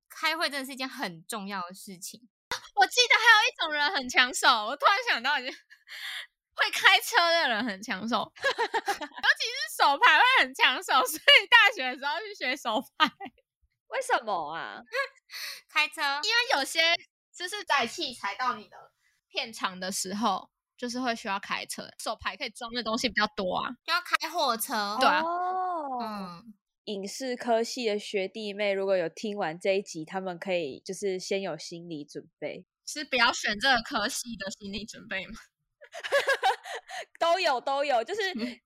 [0.08, 2.28] 开会真的是一件很重要的事情。
[2.76, 5.46] 我记得还有一种人很抢手，我突然想到，就
[6.54, 13.10] 会开车的人很抢手， 尤其是手牌会很抢手，所以大学的时候去学手牌。
[13.88, 14.80] 为什么啊？
[15.68, 16.80] 开车，因为有些
[17.34, 18.76] 就是载器材到你的
[19.28, 23.70] 片场的时候，就是会需要开车，手牌可以装的东西比较多啊。
[23.84, 24.96] 就要开货车。
[25.00, 35.34] 对啊哦，嗯，影视科系的学弟妹如果有听完这一集，他们可以就是先有心理准备，是不要选这个科系的心理准备吗？
[37.18, 38.60] 都有都有，就是嗯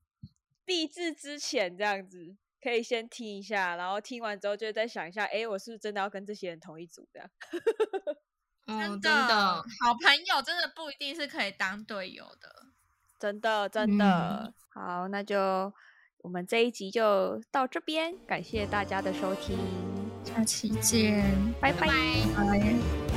[0.65, 7.31] 毕制之前这样子，可以先听一下，然后听完之后就再想一下，哎，我是不是真的要跟这些人同一组这样？
[8.67, 9.37] 嗯， 真真的，
[9.81, 12.67] 好朋友真的不一定是可以当队友的。
[13.19, 15.71] 真的真的、好，那就
[16.23, 19.59] 我们这一集就到这边，感谢大家的收听，
[20.25, 21.23] 下期见，
[21.61, 23.10] 拜拜拜。